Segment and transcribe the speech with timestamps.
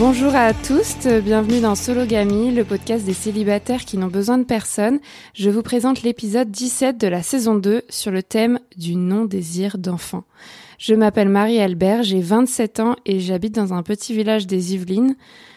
[0.00, 4.98] Bonjour à tous, bienvenue dans Sologamy, le podcast des célibataires qui n'ont besoin de personne.
[5.34, 10.24] Je vous présente l'épisode 17 de la saison 2 sur le thème du non-désir d'enfant.
[10.78, 15.16] Je m'appelle Marie-Albert, j'ai 27 ans et j'habite dans un petit village des Yvelines.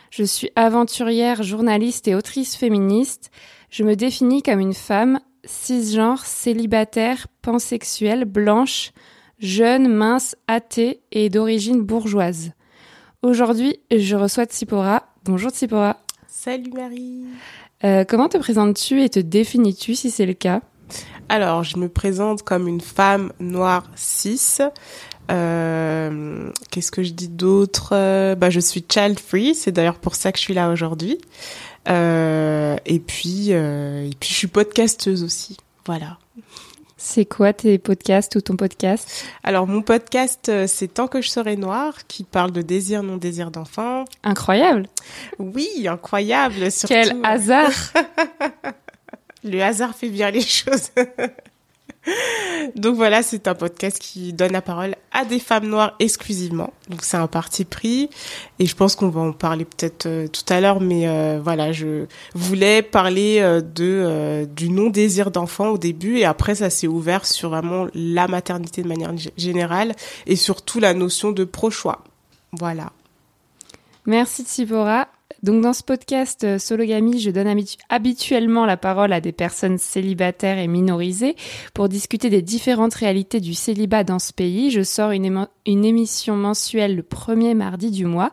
[0.10, 3.32] Je suis aventurière, journaliste et autrice féministe.
[3.70, 8.92] Je me définis comme une femme cisgenre, célibataire, pansexuelle, blanche,
[9.40, 12.52] jeune, mince, athée et d'origine bourgeoise.
[13.24, 15.04] Aujourd'hui, je reçois Tsipora.
[15.24, 15.96] Bonjour Tsipora.
[16.28, 17.24] Salut Marie.
[17.86, 20.60] Euh, comment te présentes-tu et te définis-tu si c'est le cas?
[21.30, 24.58] Alors, je me présente comme une femme noire cis.
[25.32, 28.36] Euh, Qu'est-ce que je dis d'autre?
[28.36, 29.56] Bah, je suis child free.
[29.56, 31.18] C'est d'ailleurs pour ça que je suis là aujourd'hui.
[31.88, 35.56] Euh, et puis, et puis, je suis podcasteuse aussi.
[35.86, 36.18] Voilà.
[37.06, 39.26] C'est quoi tes podcasts ou ton podcast?
[39.44, 43.18] Alors, mon podcast, euh, c'est Tant que je serai noire, qui parle de désir, non
[43.18, 44.06] désir d'enfant.
[44.24, 44.88] Incroyable
[45.38, 46.72] Oui, incroyable.
[46.72, 47.70] Surtout, Quel hasard
[49.44, 50.92] Le hasard fait bien les choses.
[52.76, 56.74] Donc voilà, c'est un podcast qui donne la parole à des femmes noires exclusivement.
[56.90, 58.10] Donc c'est un parti pris
[58.60, 61.72] et je pense qu'on va en parler peut-être euh, tout à l'heure, mais euh, voilà,
[61.72, 66.88] je voulais parler euh, de du non désir d'enfant au début et après ça s'est
[66.88, 69.94] ouvert sur vraiment la maternité de manière générale
[70.26, 72.04] et surtout la notion de pro choix.
[72.52, 72.92] Voilà.
[74.06, 75.08] Merci Tsipora.
[75.44, 79.78] Donc dans ce podcast euh, Sologamy, je donne habitu- habituellement la parole à des personnes
[79.78, 81.36] célibataires et minorisées
[81.74, 84.72] pour discuter des différentes réalités du célibat dans ce pays.
[84.72, 88.32] Je sors une, une émission mensuelle le premier mardi du mois.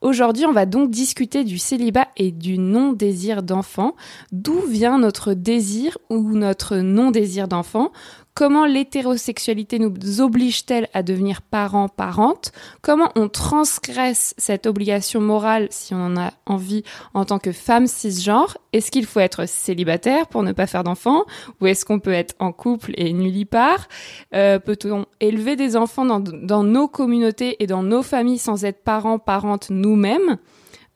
[0.00, 3.96] Aujourd'hui, on va donc discuter du célibat et du non-désir d'enfant.
[4.30, 7.90] D'où vient notre désir ou notre non-désir d'enfant?
[8.34, 12.52] Comment l'hétérosexualité nous oblige-t-elle à devenir parents, parentes?
[12.80, 16.82] Comment on transgresse cette obligation morale si on en a envie
[17.12, 18.56] en tant que femme cisgenre?
[18.72, 21.26] Est-ce qu'il faut être célibataire pour ne pas faire d'enfants?
[21.60, 23.86] Ou est-ce qu'on peut être en couple et nulle part
[24.34, 28.82] Euh, Peut-on élever des enfants dans, dans nos communautés et dans nos familles sans être
[28.82, 30.38] parents, parentes nous-mêmes?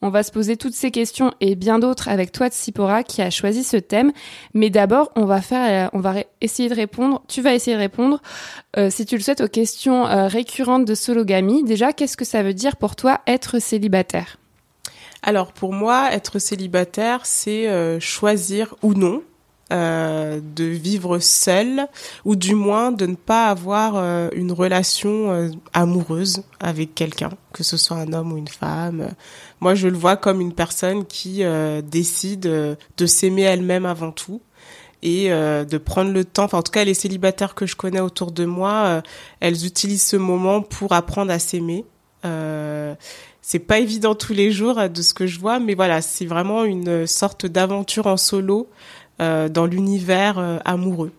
[0.02, 3.30] On va se poser toutes ces questions et bien d'autres avec toi, Tsipora, qui a
[3.30, 4.12] choisi ce thème.
[4.54, 7.22] Mais d'abord, on va faire, euh, on va essayer de répondre.
[7.28, 8.20] Tu vas essayer de répondre,
[8.76, 11.64] euh, si tu le souhaites, aux questions euh, récurrentes de Sologamy.
[11.64, 14.36] Déjà, qu'est-ce que ça veut dire pour toi être célibataire?
[15.22, 19.22] Alors pour moi, être célibataire, c'est choisir ou non
[19.72, 21.88] euh, de vivre seul,
[22.24, 27.64] ou du moins de ne pas avoir euh, une relation euh, amoureuse avec quelqu'un, que
[27.64, 29.10] ce soit un homme ou une femme.
[29.60, 31.42] Moi, je le vois comme une personne qui
[31.82, 34.42] décide de s'aimer elle-même avant tout
[35.02, 36.44] et de prendre le temps.
[36.44, 39.02] Enfin, en tout cas, les célibataires que je connais autour de moi,
[39.40, 41.86] elles utilisent ce moment pour apprendre à s'aimer.
[42.26, 42.94] Euh,
[43.42, 46.64] c'est pas évident tous les jours de ce que je vois, mais voilà, c'est vraiment
[46.64, 48.68] une sorte d'aventure en solo
[49.18, 51.12] dans l'univers euh, amoureux.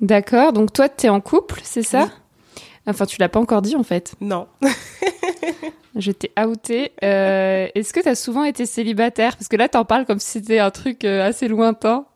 [0.00, 0.52] D'accord.
[0.52, 2.62] Donc toi, t'es en couple, c'est ça Oui.
[2.86, 4.14] Enfin, tu l'as pas encore dit en fait.
[4.20, 4.48] Non.
[5.96, 6.92] Je t'ai outé.
[7.02, 9.36] Euh, Est-ce que t'as souvent été célibataire?
[9.36, 12.06] Parce que là, t'en parles comme si c'était un truc euh, assez lointain.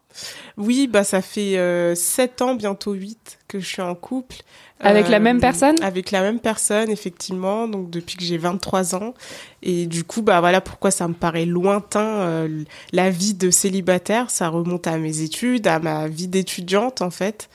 [0.57, 4.37] Oui, bah ça fait euh, 7 ans, bientôt 8 que je suis en couple.
[4.81, 5.77] Avec la même personne?
[5.83, 9.15] Avec la même personne, effectivement, donc depuis que j'ai 23 ans.
[9.63, 14.31] Et du coup, bah voilà pourquoi ça me paraît lointain euh, la vie de célibataire.
[14.31, 17.49] Ça remonte à mes études, à ma vie d'étudiante en fait.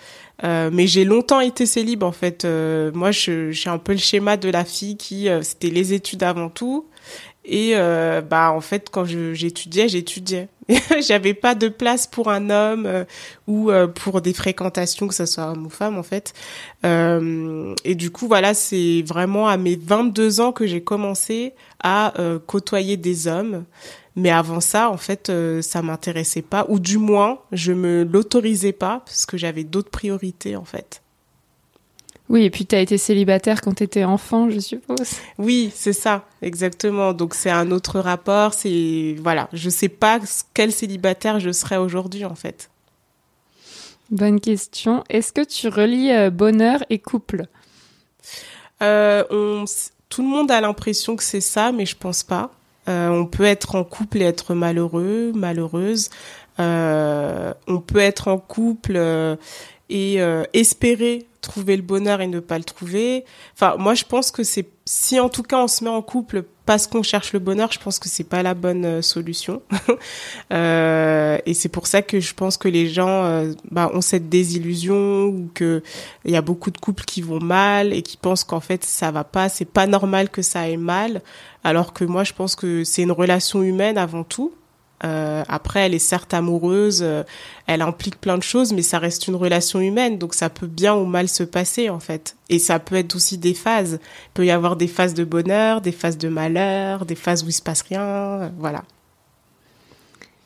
[0.44, 2.46] Euh, mais j'ai longtemps été célib en fait.
[2.46, 5.94] Euh, moi, je, j'ai un peu le schéma de la fille qui euh, c'était les
[5.94, 6.86] études avant tout.
[7.46, 10.48] Et euh, bah en fait, quand j'étudiais, j'étudiais.
[11.07, 13.04] J'avais pas de place pour un homme euh,
[13.48, 16.33] ou euh, pour des fréquentations, que ce soit homme ou femme en fait.
[16.86, 22.19] Euh, et du coup, voilà, c'est vraiment à mes 22 ans que j'ai commencé à
[22.19, 23.66] euh, côtoyer des hommes.
[24.16, 28.74] Mais avant ça, en fait, euh, ça m'intéressait pas, ou du moins, je me l'autorisais
[28.74, 31.01] pas parce que j'avais d'autres priorités en fait.
[32.30, 35.16] Oui, et puis t'as été célibataire quand t'étais enfant, je suppose.
[35.40, 37.12] Oui, c'est ça, exactement.
[37.14, 38.54] Donc c'est un autre rapport.
[38.54, 40.20] C'est voilà, je sais pas
[40.54, 42.70] quel célibataire je serais aujourd'hui en fait.
[44.12, 45.04] Bonne question.
[45.10, 47.46] Est-ce que tu relis euh, bonheur et couple?
[48.84, 49.66] Euh, on,
[50.10, 52.52] tout le monde a l'impression que c'est ça, mais je pense pas.
[52.88, 56.10] Euh, on peut être en couple et être malheureux, malheureuse.
[56.60, 59.00] On peut être en couple
[59.90, 60.16] et
[60.54, 63.26] espérer trouver le bonheur et ne pas le trouver.
[63.54, 66.46] Enfin, moi, je pense que c'est si en tout cas on se met en couple
[66.66, 69.62] parce qu'on cherche le bonheur, je pense que c'est pas la bonne euh, solution.
[70.52, 74.30] Euh, et c'est pour ça que je pense que les gens euh, bah, ont cette
[74.30, 75.84] désillusion ou que
[76.26, 79.12] il y a beaucoup de couples qui vont mal et qui pensent qu'en fait ça
[79.12, 81.22] va pas, c'est pas normal que ça aille mal,
[81.64, 84.52] alors que moi je pense que c'est une relation humaine avant tout.
[85.04, 87.24] Euh, après, elle est certes amoureuse, euh,
[87.68, 90.94] elle implique plein de choses, mais ça reste une relation humaine, donc ça peut bien
[90.94, 92.36] ou mal se passer en fait.
[92.50, 94.00] Et ça peut être aussi des phases.
[94.01, 97.48] Il peut y avoir des phases de bonheur, des phases de malheur, des phases où
[97.48, 98.84] il se passe rien, euh, voilà.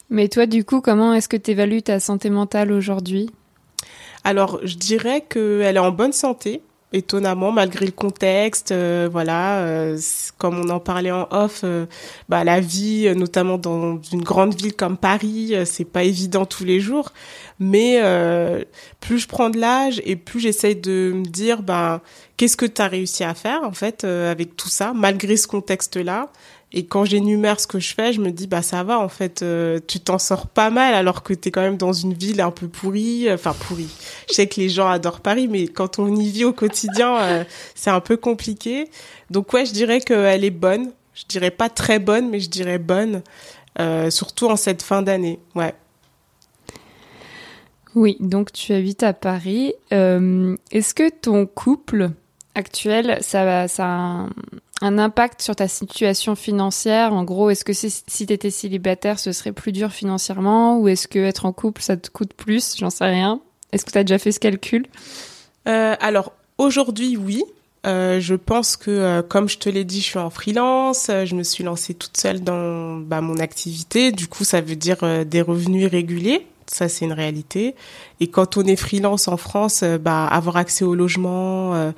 [0.10, 3.32] Mais toi, du coup, comment est-ce que t'évalues ta santé mentale aujourd'hui?
[4.24, 6.62] Alors, je dirais qu'elle est en bonne santé,
[6.94, 8.72] étonnamment, malgré le contexte.
[8.72, 9.98] euh, voilà, euh,
[10.38, 11.86] comme on en parlait en off, euh,
[12.30, 16.64] bah, la vie, euh, notamment dans une grande ville comme Paris, c'est pas évident tous
[16.64, 17.12] les jours.
[17.60, 18.02] Mais
[19.00, 22.02] plus je prends de l'âge et plus j'essaye de me dire, ben,
[22.38, 26.30] qu'est-ce que tu as réussi à faire, en fait, avec tout ça, malgré ce contexte-là?
[26.76, 29.44] Et quand j'énumère ce que je fais, je me dis bah ça va en fait,
[29.44, 32.50] euh, tu t'en sors pas mal alors que t'es quand même dans une ville un
[32.50, 33.94] peu pourrie, enfin pourrie.
[34.28, 37.44] Je sais que les gens adorent Paris, mais quand on y vit au quotidien, euh,
[37.76, 38.90] c'est un peu compliqué.
[39.30, 40.92] Donc ouais, je dirais qu'elle est bonne.
[41.14, 43.22] Je dirais pas très bonne, mais je dirais bonne,
[43.80, 45.40] euh, surtout en cette fin d'année.
[45.54, 45.76] Ouais.
[47.94, 49.76] Oui, donc tu habites à Paris.
[49.92, 52.10] Est-ce que ton couple
[52.56, 54.26] actuel, ça, ça
[54.84, 57.14] un impact sur ta situation financière?
[57.14, 60.78] En gros, est-ce que si, si tu étais célibataire, ce serait plus dur financièrement?
[60.78, 62.76] Ou est-ce que être en couple, ça te coûte plus?
[62.78, 63.40] J'en sais rien.
[63.72, 64.86] Est-ce que tu as déjà fait ce calcul?
[65.68, 67.44] Euh, alors aujourd'hui, oui.
[67.86, 71.08] Euh, je pense que, euh, comme je te l'ai dit, je suis en freelance.
[71.08, 74.12] je me suis lancée toute seule dans bah, mon activité.
[74.12, 76.46] Du coup, ça veut dire des revenus irréguliers.
[76.74, 77.76] Ça, c'est une réalité.
[78.20, 81.92] Et quand on est freelance en France, euh, bah, avoir accès au logement, euh,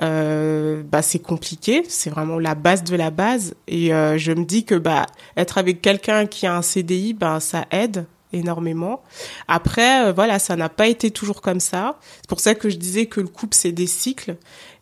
[0.00, 1.82] euh, bah, c'est compliqué.
[1.86, 3.54] C'est vraiment la base de la base.
[3.68, 5.04] Et je me dis que bah,
[5.36, 9.02] être avec quelqu'un qui a un CDI, ça aide énormément.
[9.48, 11.98] Après, voilà, ça n'a pas été toujours comme ça.
[12.22, 14.36] C'est pour ça que je disais que le couple, c'est des cycles.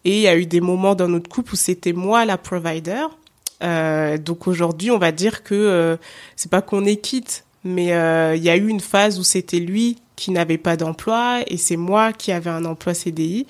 [0.05, 3.03] Et il y a eu des moments dans notre couple où c'était moi la provider.
[3.61, 5.97] Donc aujourd'hui, on va dire que euh,
[6.37, 9.59] c'est pas qu'on est quitte, mais euh, il y a eu une phase où c'était
[9.59, 13.47] lui qui n'avait pas d'emploi et c'est moi qui avais un emploi CDI.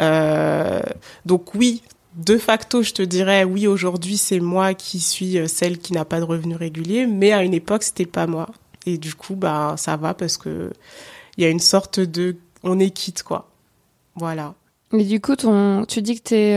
[0.00, 0.80] Euh,
[1.24, 1.82] donc oui,
[2.14, 6.04] de facto, je te dirais oui, aujourd'hui, c'est moi qui suis euh, celle qui n'a
[6.04, 8.48] pas de revenus réguliers, mais à une époque, c'était pas moi.
[8.86, 10.72] Et du coup, bah ça va parce que
[11.36, 13.50] il y a une sorte de on est quitte quoi.
[14.14, 14.54] Voilà.
[14.92, 16.56] Et du coup, ton, tu dis que tu es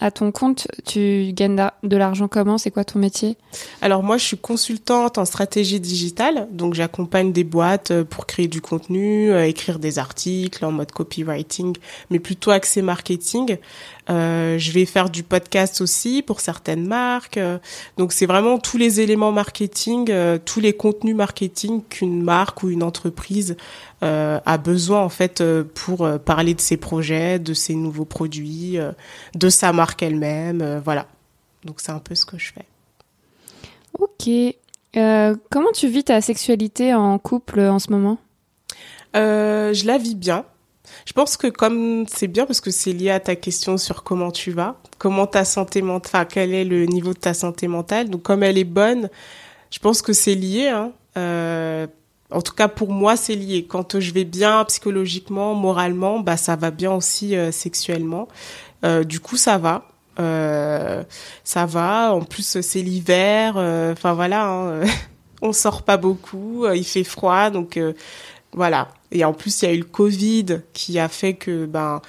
[0.00, 2.56] à ton compte, tu gagnes de l'argent comment?
[2.56, 3.36] C'est quoi ton métier?
[3.82, 8.48] Alors moi, je suis consultante en stratégie digitale, donc j'accompagne des boîtes euh, pour créer
[8.48, 11.76] du contenu, euh, écrire des articles en mode copywriting,
[12.10, 13.58] mais plutôt axé marketing.
[14.10, 17.38] Euh, je vais faire du podcast aussi pour certaines marques.
[17.38, 17.58] Euh,
[17.96, 22.70] donc c'est vraiment tous les éléments marketing, euh, tous les contenus marketing qu'une marque ou
[22.70, 23.56] une entreprise
[24.02, 28.78] euh, a besoin en fait euh, pour parler de ses projets, de ses nouveaux produits,
[28.78, 28.92] euh,
[29.34, 30.60] de sa marque elle-même.
[30.60, 31.06] euh, voilà.
[31.64, 32.66] Donc c'est un peu ce que je fais.
[33.98, 34.28] Ok.
[34.96, 38.18] Euh, comment tu vis ta sexualité en couple en ce moment?
[39.16, 40.44] Euh, je la vis bien.
[41.06, 44.30] Je pense que comme c'est bien parce que c'est lié à ta question sur comment
[44.30, 48.10] tu vas, comment ta santé mentale, enfin quel est le niveau de ta santé mentale.
[48.10, 49.08] Donc comme elle est bonne,
[49.70, 50.68] je pense que c'est lié.
[50.68, 50.92] Hein.
[51.16, 51.86] Euh,
[52.30, 53.66] en tout cas pour moi c'est lié.
[53.66, 58.28] Quand je vais bien psychologiquement, moralement, bah ça va bien aussi euh, sexuellement.
[58.84, 59.88] Euh, du coup ça va.
[60.20, 61.02] Euh,
[61.44, 62.12] ça va.
[62.14, 63.54] En plus c'est l'hiver.
[63.56, 64.46] euh, Enfin voilà.
[64.46, 64.80] hein.
[65.42, 66.66] On sort pas beaucoup.
[66.74, 67.78] Il fait froid donc.
[68.52, 68.88] voilà.
[69.14, 72.02] Et en plus, il y a eu le Covid qui a fait que ben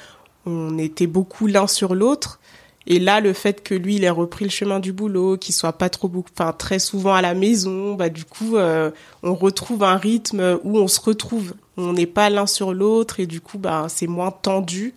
[0.46, 2.40] on était beaucoup l'un sur l'autre.
[2.88, 5.74] Et là, le fait que lui, il ait repris le chemin du boulot, qu'il soit
[5.74, 8.92] pas trop, enfin très souvent à la maison, bah du coup, euh,
[9.24, 11.56] on retrouve un rythme où on se retrouve.
[11.78, 14.94] On n'est pas l'un sur l'autre et du coup, bah c'est moins tendu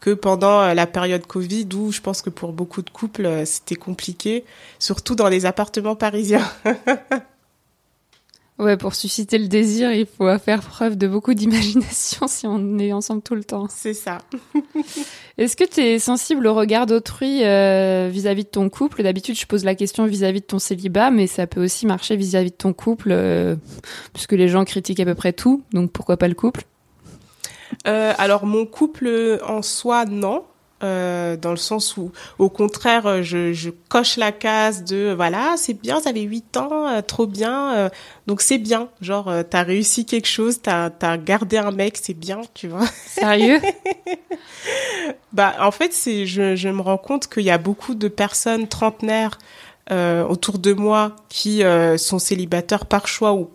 [0.00, 3.44] que pendant euh, la période Covid où je pense que pour beaucoup de couples, euh,
[3.44, 4.44] c'était compliqué,
[4.78, 6.48] surtout dans les appartements parisiens.
[8.60, 12.92] Ouais, pour susciter le désir, il faut faire preuve de beaucoup d'imagination si on est
[12.92, 13.68] ensemble tout le temps.
[13.70, 14.18] c'est ça.
[15.38, 19.02] Est-ce que tu es sensible au regard d'autrui euh, vis-à-vis de ton couple?
[19.02, 22.50] D'habitude, je pose la question vis-à-vis de ton célibat, mais ça peut aussi marcher vis-à-vis
[22.50, 23.56] de ton couple, euh,
[24.12, 26.64] puisque les gens critiquent à peu près tout, donc pourquoi pas le couple?
[27.86, 30.44] Euh, alors mon couple en soi non.
[30.82, 35.14] Euh, dans le sens où, au contraire, euh, je, je coche la case de euh,
[35.14, 37.88] voilà, c'est bien, ça fait huit ans, euh, trop bien, euh,
[38.26, 38.88] donc c'est bien.
[39.02, 42.86] Genre, euh, t'as réussi quelque chose, t'as as gardé un mec, c'est bien, tu vois.
[43.06, 43.60] Sérieux?
[45.32, 48.66] Bah, en fait, c'est, je, je me rends compte qu'il y a beaucoup de personnes
[48.66, 49.38] trentenaires
[49.92, 53.50] euh, autour de moi qui euh, sont célibataires par choix ou,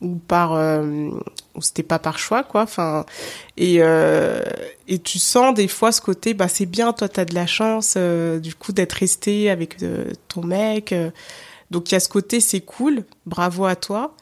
[0.00, 1.10] ou par euh,
[1.60, 2.62] c'était pas par choix quoi.
[2.62, 3.04] Enfin,
[3.56, 4.42] et euh,
[4.88, 7.94] et tu sens des fois ce côté, bah c'est bien, toi t'as de la chance
[7.96, 10.94] euh, du coup d'être resté avec euh, ton mec.
[11.70, 14.14] donc il y a ce côté, c'est cool, bravo à toi.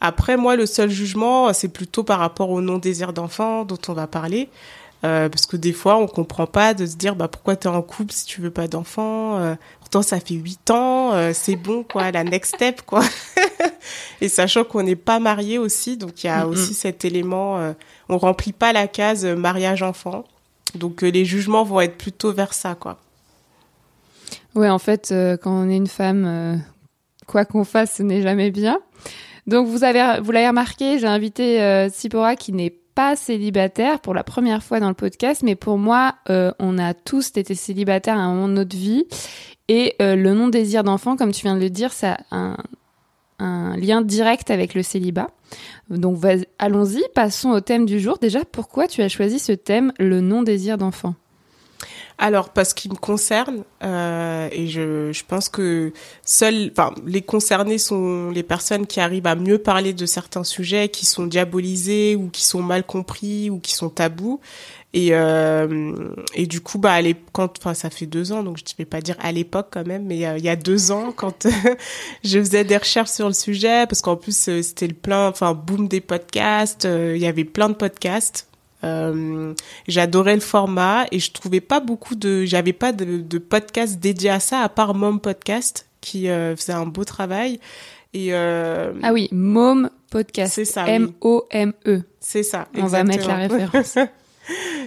[0.00, 4.06] Après, moi, le seul jugement, c'est plutôt par rapport au non-désir d'enfant dont on va
[4.06, 4.50] parler.
[5.06, 7.80] Euh, parce que des fois, on comprend pas de se dire bah pourquoi t'es en
[7.80, 9.38] couple si tu veux pas d'enfant.
[9.38, 13.02] Euh, pourtant, ça fait huit ans, euh, c'est bon quoi, la next step quoi.
[14.20, 16.50] Et sachant qu'on n'est pas marié aussi, donc il y a Mhm.
[16.50, 17.74] aussi cet élément,
[18.08, 20.24] on remplit pas la case mariage enfant.
[20.74, 22.98] Donc les jugements vont être plutôt vers ça quoi.
[24.56, 26.60] Ouais, en fait, quand on est une femme,
[27.26, 28.78] quoi qu'on fasse, ce n'est jamais bien.
[29.46, 34.24] Donc vous avez, vous l'avez remarqué, j'ai invité Tsipora qui n'est pas célibataire pour la
[34.24, 38.22] première fois dans le podcast, mais pour moi, euh, on a tous été célibataires à
[38.22, 39.04] un moment de notre vie.
[39.68, 42.56] Et euh, le non-désir d'enfant, comme tu viens de le dire, ça a
[43.38, 45.30] un, lien direct avec le célibat.
[45.90, 46.24] Donc
[46.58, 48.16] allons-y, passons au thème du jour.
[48.18, 51.14] Déjà, pourquoi tu as choisi ce thème, le non-désir d'enfant?
[52.18, 55.92] Alors, parce qu'il me concerne, euh, et je, je pense que
[56.24, 60.88] seuls, enfin, les concernés sont les personnes qui arrivent à mieux parler de certains sujets
[60.88, 64.40] qui sont diabolisés ou qui sont mal compris ou qui sont tabous.
[64.96, 68.64] Et, euh, et du coup, bah, à quand, enfin, ça fait deux ans, donc je
[68.64, 71.12] ne vais pas dire à l'époque quand même, mais euh, il y a deux ans,
[71.14, 71.46] quand
[72.24, 75.52] je faisais des recherches sur le sujet, parce qu'en plus, euh, c'était le plein, enfin,
[75.52, 78.48] boom des podcasts, euh, il y avait plein de podcasts.
[78.84, 79.54] Euh,
[79.88, 84.30] j'adorais le format et je trouvais pas beaucoup de, j'avais pas de, de podcast dédié
[84.30, 87.58] à ça à part Mom Podcast qui euh, faisait un beau travail.
[88.14, 90.52] Et euh, Ah oui, Mom Podcast.
[90.54, 90.90] C'est ça, oui.
[90.92, 92.02] M-O-M-E.
[92.20, 92.68] c'est ça.
[92.76, 93.98] On va mettre la référence.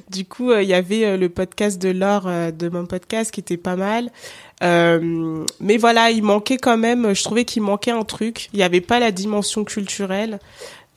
[0.09, 3.57] Du coup, euh, il y avait le podcast de Laure de mon podcast qui était
[3.57, 4.09] pas mal.
[4.63, 8.49] Euh, mais voilà, il manquait quand même, je trouvais qu'il manquait un truc.
[8.53, 10.39] Il n'y avait pas la dimension culturelle.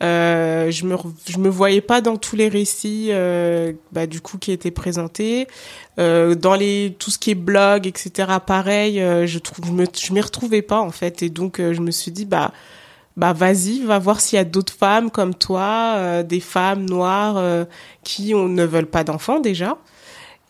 [0.03, 0.97] Euh, je me
[1.29, 5.47] je me voyais pas dans tous les récits euh, bah, du coup qui étaient présentés.
[5.99, 10.13] Euh, dans les tout ce qui est blog etc pareil je trouve je me je
[10.13, 11.23] m'y retrouvais pas en fait.
[11.23, 12.53] Et donc je me suis dit bah
[13.17, 17.67] bah vas-y, va voir s'il y a d'autres femmes comme toi, des femmes noires
[18.03, 19.77] qui on, ne veulent pas d'enfants déjà.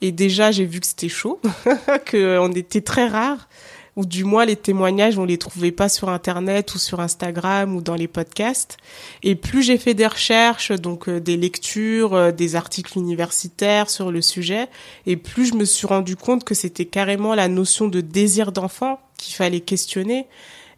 [0.00, 1.40] Et déjà, j'ai vu que c'était chaud,
[2.06, 3.48] que on était très rares,
[3.96, 7.82] ou du moins les témoignages, on les trouvait pas sur Internet ou sur Instagram ou
[7.82, 8.78] dans les podcasts.
[9.22, 14.10] Et plus j'ai fait des recherches, donc euh, des lectures, euh, des articles universitaires sur
[14.10, 14.68] le sujet,
[15.06, 18.98] et plus je me suis rendu compte que c'était carrément la notion de désir d'enfant
[19.18, 20.26] qu'il fallait questionner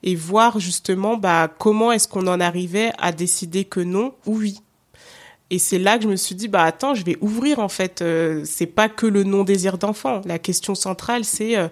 [0.02, 4.60] et voir justement bah, comment est-ce qu'on en arrivait à décider que non ou oui.
[5.50, 8.02] Et c'est là que je me suis dit bah attends, je vais ouvrir en fait.
[8.02, 10.20] Euh, c'est pas que le non désir d'enfant.
[10.24, 11.68] La question centrale c'est euh,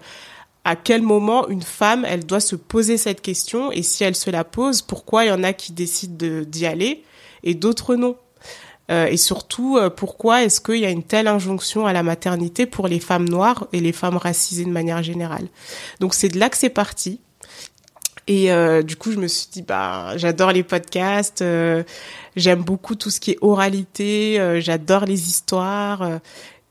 [0.65, 4.29] à quel moment une femme elle doit se poser cette question et si elle se
[4.29, 7.03] la pose, pourquoi il y en a qui décident de- d'y aller
[7.43, 8.15] et d'autres non.
[8.91, 12.65] Euh, et surtout, euh, pourquoi est-ce qu'il y a une telle injonction à la maternité
[12.65, 15.47] pour les femmes noires et les femmes racisées de manière générale?
[15.99, 17.19] Donc c'est de là que c'est parti.
[18.27, 21.83] Et euh, du coup, je me suis dit, bah, j'adore les podcasts, euh,
[22.37, 26.19] j'aime beaucoup tout ce qui est oralité, j'adore les histoires,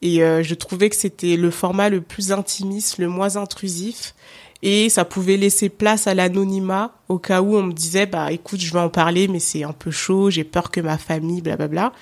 [0.02, 4.14] et euh, je trouvais que c'était le format le plus intimiste, le moins intrusif,
[4.62, 8.61] et ça pouvait laisser place à l'anonymat au cas où on me disait, bah, écoute,
[8.61, 11.92] je vais en parler, mais c'est un peu chaud, j'ai peur que ma famille, blablabla.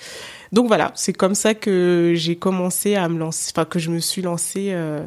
[0.53, 4.01] Donc voilà, c'est comme ça que j'ai commencé à me lancer, enfin que je me
[4.01, 5.07] suis lancée euh,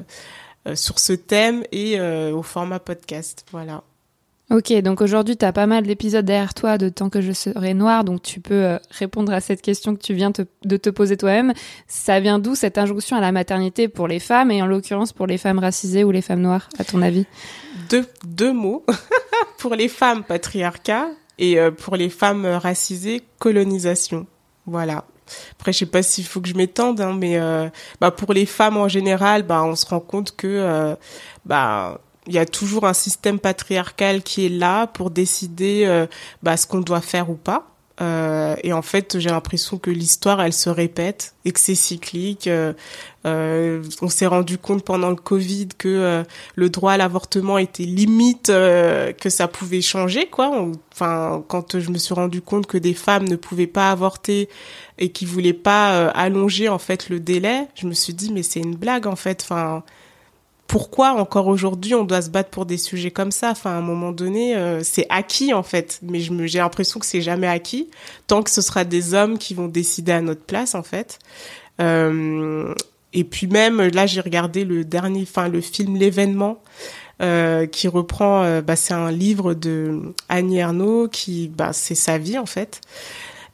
[0.67, 3.83] euh, sur ce thème et euh, au format podcast, voilà.
[4.51, 7.73] Ok, donc aujourd'hui, tu as pas mal d'épisodes derrière toi de Tant que je serai
[7.73, 11.15] noire, donc tu peux euh, répondre à cette question que tu viens de te poser
[11.15, 11.53] toi-même.
[11.87, 15.27] Ça vient d'où cette injonction à la maternité pour les femmes, et en l'occurrence pour
[15.27, 17.25] les femmes racisées ou les femmes noires, à ton avis?
[17.89, 18.85] Deux, mots
[19.59, 21.07] pour les femmes patriarcat
[21.39, 24.27] et euh, pour les femmes racisées colonisation.
[24.65, 25.05] Voilà.
[25.53, 27.69] Après, je sais pas s'il faut que je m'étende, hein, mais euh,
[28.01, 30.95] bah, pour les femmes en général, bah, on se rend compte que
[31.45, 36.07] bah, il y a toujours un système patriarcal qui est là pour décider euh,
[36.41, 37.73] bah, ce qu'on doit faire ou pas.
[38.01, 42.47] Euh, et en fait, j'ai l'impression que l'histoire, elle se répète et que c'est cyclique.
[42.47, 42.73] Euh,
[43.25, 46.23] euh, on s'est rendu compte pendant le Covid que euh,
[46.55, 50.71] le droit à l'avortement était limite, que ça pouvait changer, quoi.
[50.91, 54.49] Enfin, quand je me suis rendu compte que des femmes ne pouvaient pas avorter
[54.97, 58.59] et qui voulaient pas allonger en fait le délai, je me suis dit mais c'est
[58.59, 59.41] une blague en fait.
[59.43, 59.83] Enfin,
[60.73, 63.51] pourquoi encore aujourd'hui on doit se battre pour des sujets comme ça?
[63.51, 67.21] Enfin, à un moment donné, euh, c'est acquis en fait, mais j'ai l'impression que c'est
[67.21, 67.91] jamais acquis
[68.25, 71.19] tant que ce sera des hommes qui vont décider à notre place en fait.
[71.79, 72.73] Euh,
[73.13, 76.59] et puis même là, j'ai regardé le dernier, enfin le film l'événement.
[77.21, 82.39] euh, qui reprend, bah, c'est un livre de Annie Ernaux qui, bah, c'est sa vie
[82.39, 82.81] en fait.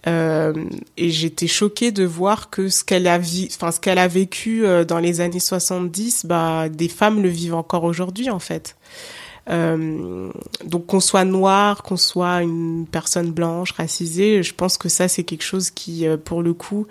[0.08, 0.54] Euh,
[0.96, 4.86] et j'étais choquée de voir que ce qu'elle a vi- ce qu'elle a vécu euh,
[4.86, 8.78] dans les années 70, bah des femmes le vivent encore aujourd'hui en fait.
[9.50, 10.30] Euh,
[10.64, 15.24] donc qu'on soit noir, qu'on soit une personne blanche, racisée, je pense que ça c'est
[15.24, 16.88] quelque chose qui, pour le coup,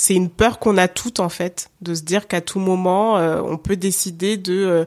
[0.00, 3.42] c'est une peur qu'on a toutes en fait, de se dire qu'à tout moment, euh,
[3.44, 4.84] on peut décider de euh,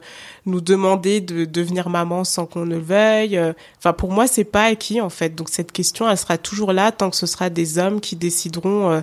[0.47, 3.37] nous demander de devenir maman sans qu'on ne le veuille.
[3.37, 5.35] Euh, Enfin, pour moi, c'est pas acquis en fait.
[5.35, 8.89] Donc cette question, elle sera toujours là tant que ce sera des hommes qui décideront
[8.89, 9.01] euh,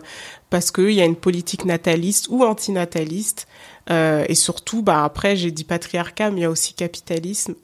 [0.49, 3.47] parce qu'il y a une politique nataliste ou antinataliste.
[3.91, 7.55] Euh, et surtout, bah après, j'ai dit patriarcat, mais il y a aussi capitalisme.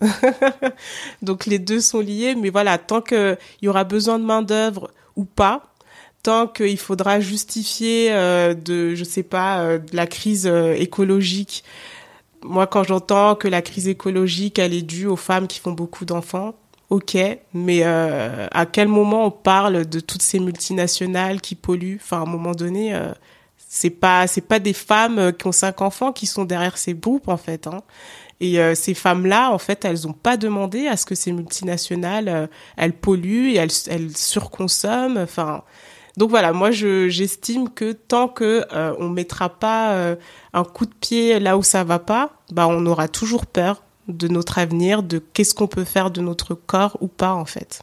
[1.23, 2.37] Donc les deux sont liés.
[2.37, 5.75] Mais voilà, tant qu'il y aura besoin de main d'œuvre ou pas,
[6.27, 11.63] tant qu'il faudra justifier euh, de, je sais pas, euh, de la crise euh, écologique.
[12.43, 16.05] Moi, quand j'entends que la crise écologique, elle est due aux femmes qui font beaucoup
[16.05, 16.57] d'enfants,
[16.91, 17.17] ok,
[17.55, 21.99] mais à quel moment on parle de toutes ces multinationales qui polluent?
[22.01, 22.97] Enfin, à un moment donné,
[23.69, 27.27] c'est pas, c'est pas des femmes qui ont cinq enfants qui sont derrière ces groupes
[27.29, 27.67] en fait.
[27.67, 27.81] Hein.
[28.39, 32.93] Et ces femmes-là, en fait, elles ont pas demandé à ce que ces multinationales, elles
[32.93, 35.19] polluent et elles, elles surconsomment.
[35.19, 35.65] Enfin,
[36.17, 40.17] donc voilà, moi je j'estime que tant que euh, on mettra pas euh,
[40.55, 44.29] un coup de pied là où ça va pas, bah on aura toujours peur de
[44.29, 47.83] notre avenir, de qu'est-ce qu'on peut faire de notre corps ou pas en fait.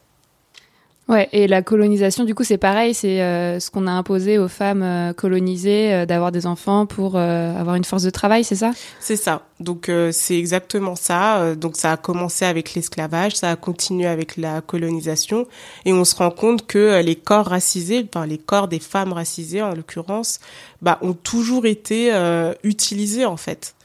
[1.09, 4.47] Ouais, et la colonisation, du coup, c'est pareil, c'est euh, ce qu'on a imposé aux
[4.47, 8.55] femmes euh, colonisées euh, d'avoir des enfants pour euh, avoir une force de travail, c'est
[8.55, 8.71] ça?
[9.01, 9.41] C'est ça.
[9.59, 11.41] Donc euh, c'est exactement ça.
[11.41, 15.45] Euh, Donc ça a commencé avec l'esclavage, ça a continué avec la colonisation,
[15.83, 19.61] et on se rend compte que les corps racisés, enfin les corps des femmes racisées
[19.61, 20.39] en l'occurrence,
[20.81, 22.13] bah ont toujours été
[22.63, 23.75] utilisés en fait.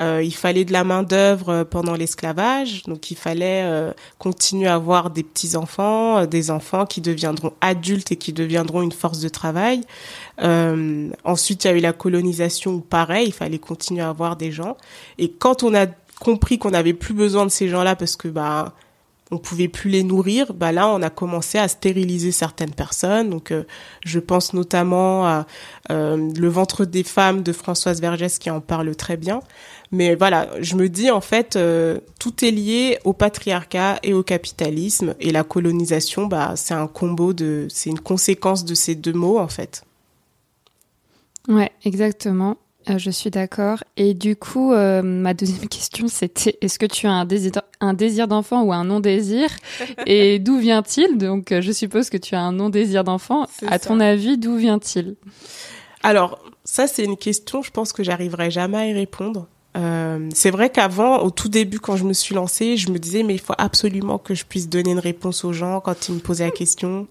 [0.00, 4.74] Euh, il fallait de la main d'œuvre pendant l'esclavage, donc il fallait euh, continuer à
[4.74, 9.20] avoir des petits enfants, euh, des enfants qui deviendront adultes et qui deviendront une force
[9.20, 9.82] de travail.
[10.42, 14.50] Euh, ensuite, il y a eu la colonisation, pareil, il fallait continuer à avoir des
[14.50, 14.76] gens.
[15.18, 15.86] Et quand on a
[16.20, 18.74] compris qu'on n'avait plus besoin de ces gens-là parce que bah
[19.30, 23.30] on pouvait plus les nourrir, bah là on a commencé à stériliser certaines personnes.
[23.30, 23.64] Donc euh,
[24.04, 25.46] je pense notamment à
[25.90, 29.40] euh, le ventre des femmes de Françoise Vergès qui en parle très bien.
[29.92, 34.22] Mais voilà, je me dis en fait euh, tout est lié au patriarcat et au
[34.22, 39.12] capitalisme et la colonisation, bah c'est un combo de, c'est une conséquence de ces deux
[39.12, 39.84] mots en fait.
[41.48, 42.56] Ouais, exactement.
[42.90, 43.82] Euh, je suis d'accord.
[43.96, 47.94] Et du coup, euh, ma deuxième question, c'était est-ce que tu as un désir, un
[47.94, 49.48] désir d'enfant ou un non-désir?
[50.06, 51.16] Et d'où vient-il?
[51.16, 53.46] Donc, euh, je suppose que tu as un non-désir d'enfant.
[53.50, 53.88] C'est À ça.
[53.88, 55.16] ton avis, d'où vient-il?
[56.02, 59.46] Alors, ça, c'est une question, je pense que j'arriverai jamais à y répondre.
[59.76, 63.22] Euh, c'est vrai qu'avant, au tout début, quand je me suis lancée, je me disais,
[63.22, 66.20] mais il faut absolument que je puisse donner une réponse aux gens quand ils me
[66.20, 67.08] posaient la question.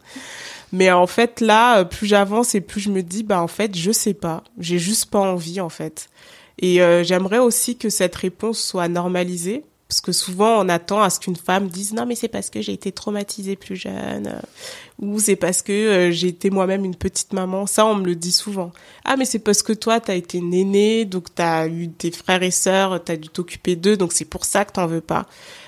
[0.71, 3.76] Mais en fait, là, euh, plus j'avance et plus je me dis, bah, en fait,
[3.78, 4.43] je sais pas.
[4.58, 6.10] J'ai juste pas envie, en fait.
[6.60, 9.65] Et euh, j'aimerais aussi que cette réponse soit normalisée.
[9.88, 12.62] Parce que souvent, on attend à ce qu'une femme dise non, mais c'est parce que
[12.62, 14.39] j'ai été traumatisée plus jeune, euh,
[15.00, 17.67] ou c'est parce que euh, j'ai été moi-même une petite maman.
[17.67, 18.72] Ça, on me le dit souvent.
[19.06, 22.52] Ah, mais c'est parce que toi, t'as été nénée, donc t'as eu des frères et
[22.52, 25.28] sœurs, t'as dû t'occuper d'eux, donc c'est pour ça que t'en veux pas.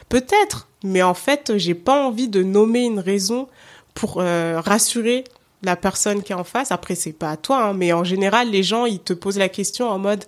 [0.09, 3.47] Peut-être, mais en fait, j'ai pas envie de nommer une raison
[3.93, 5.23] pour euh, rassurer
[5.63, 6.71] la personne qui est en face.
[6.71, 9.49] Après, c'est pas à toi, hein, mais en général, les gens, ils te posent la
[9.49, 10.23] question en mode,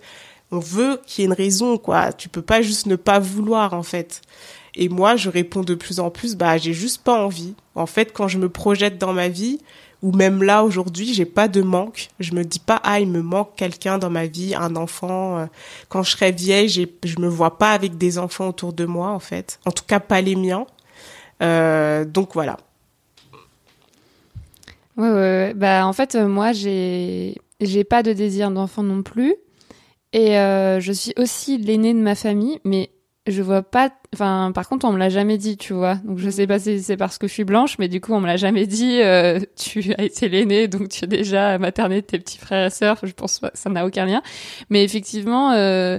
[0.50, 2.12] on veut qu'il y ait une raison, quoi.
[2.12, 4.22] Tu peux pas juste ne pas vouloir, en fait.
[4.74, 7.54] Et moi, je réponds de plus en plus, bah, j'ai juste pas envie.
[7.74, 9.58] En fait, quand je me projette dans ma vie,
[10.02, 12.08] ou même là, aujourd'hui, j'ai pas de manque.
[12.20, 15.38] Je me dis pas, ah, il me manque quelqu'un dans ma vie, un enfant.
[15.38, 15.46] euh,
[15.88, 19.18] Quand je serai vieille, je me vois pas avec des enfants autour de moi, en
[19.18, 19.58] fait.
[19.66, 20.66] En tout cas, pas les miens.
[21.42, 22.56] Euh, donc voilà.
[24.96, 25.54] Ouais, ouais, ouais.
[25.54, 29.34] Bah, en fait, euh, moi, j'ai, j'ai pas de désir d'enfant non plus.
[30.12, 32.90] Et euh, je suis aussi l'aînée de ma famille, mais
[33.26, 33.90] je vois pas.
[34.14, 35.96] Enfin, par contre, on me l'a jamais dit, tu vois.
[35.96, 38.20] Donc, je sais pas si c'est parce que je suis blanche, mais du coup, on
[38.20, 39.00] me l'a jamais dit.
[39.02, 42.70] euh, tu as été l'aînée, donc tu es déjà materné de tes petits frères et
[42.70, 42.98] sœurs.
[43.02, 44.22] Je pense pas, ça n'a aucun lien.
[44.70, 45.98] Mais effectivement, euh,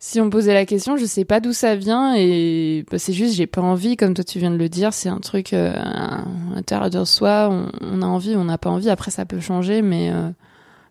[0.00, 3.12] si on me posait la question, je sais pas d'où ça vient et bah, c'est
[3.12, 5.74] juste j'ai pas envie, comme toi tu viens de le dire, c'est un truc euh,
[5.76, 8.88] à l'intérieur de soi, on, on a envie, on n'a pas envie.
[8.90, 10.30] Après, ça peut changer, mais euh,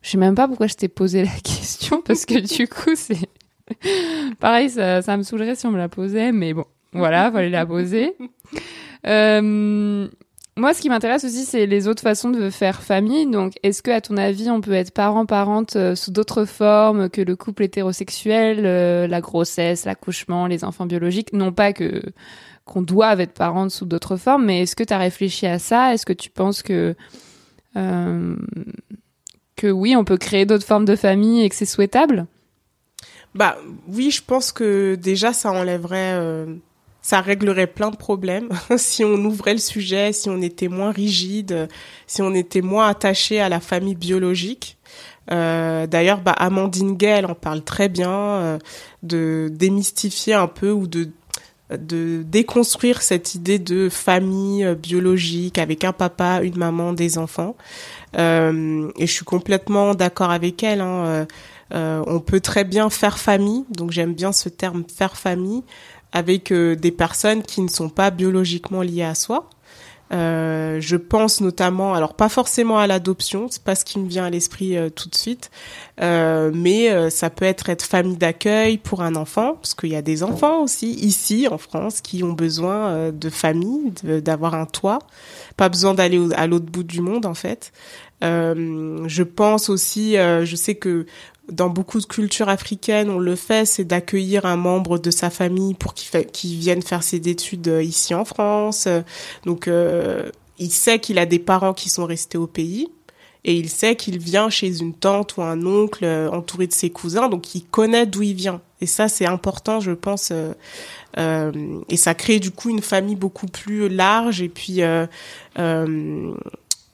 [0.02, 3.30] je sais même pas pourquoi je t'ai posé la question parce que du coup, c'est
[4.40, 7.66] pareil, ça, ça me saoulerait si on me la posait, mais bon, voilà, fallait la
[7.66, 8.16] poser.
[9.06, 10.08] Euh,
[10.60, 13.26] moi, ce qui m'intéresse aussi, c'est les autres façons de faire famille.
[13.26, 17.22] Donc, est-ce que, à ton avis, on peut être parent-parente euh, sous d'autres formes que
[17.22, 21.32] le couple hétérosexuel, euh, la grossesse, l'accouchement, les enfants biologiques?
[21.32, 22.02] Non pas que
[22.66, 25.94] qu'on doive être parente sous d'autres formes, mais est-ce que tu as réfléchi à ça?
[25.94, 26.94] Est-ce que tu penses que
[27.78, 28.36] euh,
[29.60, 32.28] que oui, on peut créer d'autres formes de famille et que c'est souhaitable
[33.36, 33.58] Bah
[33.90, 36.46] oui, je pense que déjà ça enlèverait, euh,
[37.02, 41.68] ça réglerait plein de problèmes si on ouvrait le sujet, si on était moins rigide,
[42.08, 44.78] si on était moins attaché à la famille biologique.
[45.30, 48.60] Euh, D'ailleurs, bah, Amandine Gay, elle en parle très bien euh,
[49.04, 51.10] de démystifier un peu ou de
[51.78, 57.56] de déconstruire cette idée de famille euh, biologique avec un papa, une maman, des enfants.
[58.18, 60.82] Euh, et je suis complètement d'accord avec elle.
[60.82, 61.06] Hein.
[61.06, 61.26] Euh,
[61.74, 65.64] euh, on peut très bien faire famille, donc j'aime bien ce terme faire famille,
[66.12, 69.48] avec euh, des personnes qui ne sont pas biologiquement liées à soi.
[70.12, 74.26] Euh, je pense notamment, alors pas forcément à l'adoption, c'est pas ce qui me vient
[74.26, 75.52] à l'esprit euh, tout de suite,
[76.02, 79.96] euh, mais euh, ça peut être être famille d'accueil pour un enfant, parce qu'il y
[79.96, 85.00] a des enfants aussi ici en France qui ont besoin de famille, d'avoir un toit,
[85.58, 87.72] pas besoin d'aller à l'autre bout du monde en fait.
[88.22, 91.06] Je pense aussi, je sais que
[91.52, 95.74] dans beaucoup de cultures africaines, on le fait, c'est d'accueillir un membre de sa famille
[95.74, 98.88] pour qu'il vienne faire ses études euh, ici en France.
[99.46, 102.90] Donc, euh, il sait qu'il a des parents qui sont restés au pays.
[103.46, 106.90] et il sait qu'il vient chez une tante ou un oncle euh, entouré de ses
[106.90, 108.62] cousins, donc il connaît d'où il vient.
[108.82, 110.32] Et ça, c'est important, je pense.
[111.18, 114.80] et ça crée du coup une famille beaucoup plus large et puis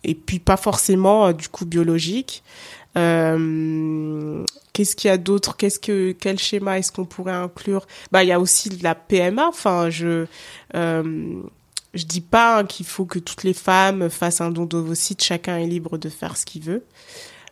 [0.04, 2.44] et puis pas forcément du coup biologique.
[2.98, 4.44] Euh,
[4.76, 5.56] Qu'est-ce qu'il y a d'autre?
[5.56, 7.88] Qu'est-ce que quel schéma est-ce qu'on pourrait inclure?
[8.12, 9.48] Bah, il y a aussi de la PMA.
[9.48, 10.26] Enfin, je
[10.76, 11.42] euh,
[11.94, 15.24] je dis pas hein, qu'il faut que toutes les femmes fassent un don d'ovocytes.
[15.24, 16.84] Chacun est libre de faire ce qu'il veut.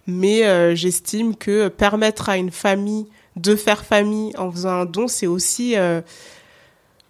[0.06, 5.08] Mais euh, j'estime que permettre à une famille de faire famille en faisant un don,
[5.08, 6.02] c'est aussi euh,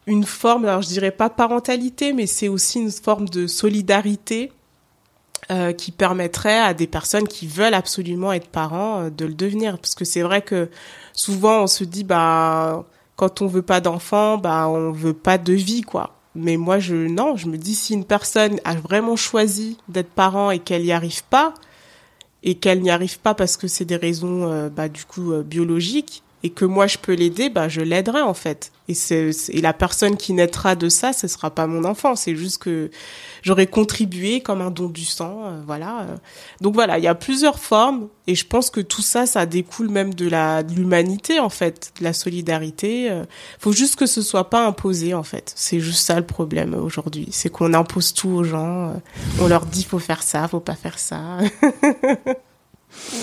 [0.06, 4.52] une forme, alors je dirais pas parentalité, mais c'est aussi une forme de solidarité
[5.52, 9.78] euh, qui permettrait à des personnes qui veulent absolument être parents euh, de le devenir.
[9.78, 10.70] Parce que c'est vrai que
[11.14, 15.54] souvent on se dit, bah, quand on veut pas d'enfant, bah, on veut pas de
[15.54, 16.16] vie, quoi.
[16.36, 20.50] Mais moi, je, non, je me dis, si une personne a vraiment choisi d'être parent
[20.50, 21.54] et qu'elle y arrive pas,
[22.44, 25.44] et qu'elle n'y arrive pas parce que c'est des raisons, euh, bah, du coup, euh,
[25.44, 28.72] biologiques, et que moi je peux l'aider, bah, je l'aiderai, en fait.
[28.90, 32.18] Et la personne qui naîtra de ça, ce sera pas mon enfant.
[32.18, 32.92] C'est juste que
[33.42, 36.06] j'aurais contribué comme un don du sang, euh, voilà.
[36.60, 39.88] Donc voilà, il y a plusieurs formes et je pense que tout ça, ça découle
[39.88, 43.10] même de la l'humanité en fait, de la solidarité.
[43.10, 43.24] euh.
[43.58, 45.54] Faut juste que ce soit pas imposé en fait.
[45.56, 48.90] C'est juste ça le problème aujourd'hui, c'est qu'on impose tout aux gens.
[48.90, 48.94] euh.
[49.40, 51.38] On leur dit faut faire ça, faut pas faire ça.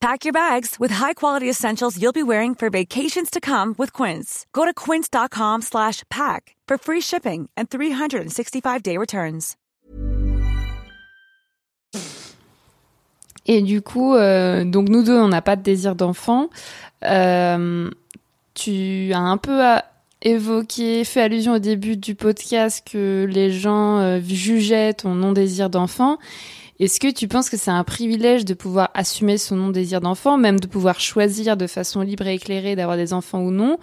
[0.00, 4.44] Pack your bags with high-quality essentials you'll be wearing for vacations to come with Quince.
[4.52, 9.56] Go to quince.com slash pack for free shipping and 365-day returns.
[13.48, 16.50] Et du coup, euh, donc nous deux, on n'a pas de désir d'enfant.
[17.04, 17.88] Euh,
[18.54, 19.62] tu as un peu
[20.20, 26.18] évoqué, fait allusion au début du podcast que les gens euh, jugeaient ton non-désir d'enfant.
[26.78, 30.60] Est-ce que tu penses que c'est un privilège de pouvoir assumer son non-désir d'enfant, même
[30.60, 33.78] de pouvoir choisir de façon libre et éclairée d'avoir des enfants ou non?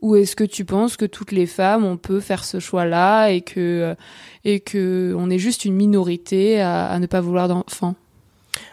[0.00, 3.40] Ou est-ce que tu penses que toutes les femmes, on peut faire ce choix-là et
[3.40, 3.94] que euh,
[4.44, 7.94] et que on est juste une minorité à, ne pas vouloir d'enfants?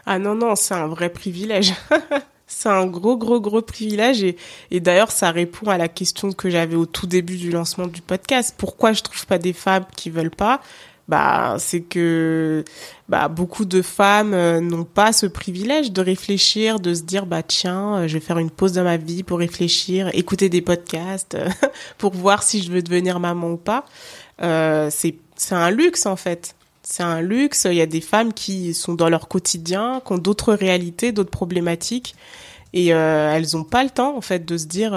[0.07, 1.73] Ah non, non, c'est un vrai privilège.
[2.47, 4.23] c'est un gros, gros, gros privilège.
[4.23, 4.37] Et,
[4.71, 8.01] et d'ailleurs, ça répond à la question que j'avais au tout début du lancement du
[8.01, 8.55] podcast.
[8.57, 10.59] Pourquoi je trouve pas des femmes qui veulent pas?
[11.09, 12.63] Bah, c'est que
[13.07, 17.41] bah, beaucoup de femmes euh, n'ont pas ce privilège de réfléchir, de se dire bah
[17.41, 21.35] tiens, euh, je vais faire une pause dans ma vie pour réfléchir, écouter des podcasts
[21.97, 23.85] pour voir si je veux devenir maman ou pas.
[24.43, 26.55] Euh, c'est c'est un luxe en fait.
[26.83, 27.65] C'est un luxe.
[27.65, 31.31] Il y a des femmes qui sont dans leur quotidien, qui ont d'autres réalités, d'autres
[31.31, 32.15] problématiques,
[32.73, 34.91] et elles ont pas le temps en fait de se dire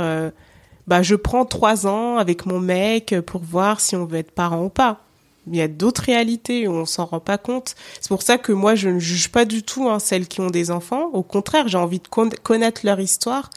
[0.86, 4.64] bah je prends trois ans avec mon mec pour voir si on veut être parent
[4.64, 5.00] ou pas.
[5.48, 7.74] Il y a d'autres réalités où on s'en rend pas compte.
[8.00, 10.50] C'est pour ça que moi je ne juge pas du tout hein, celles qui ont
[10.50, 11.06] des enfants.
[11.12, 13.50] Au contraire, j'ai envie de con- connaître leur histoire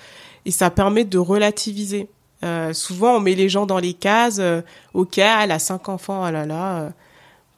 [0.45, 2.09] et ça permet de relativiser.
[2.43, 4.37] Euh, souvent on met les gens dans les cases.
[4.39, 4.61] Euh,
[4.93, 6.77] ok, elle a cinq enfants, oh là là.
[6.77, 6.89] euh,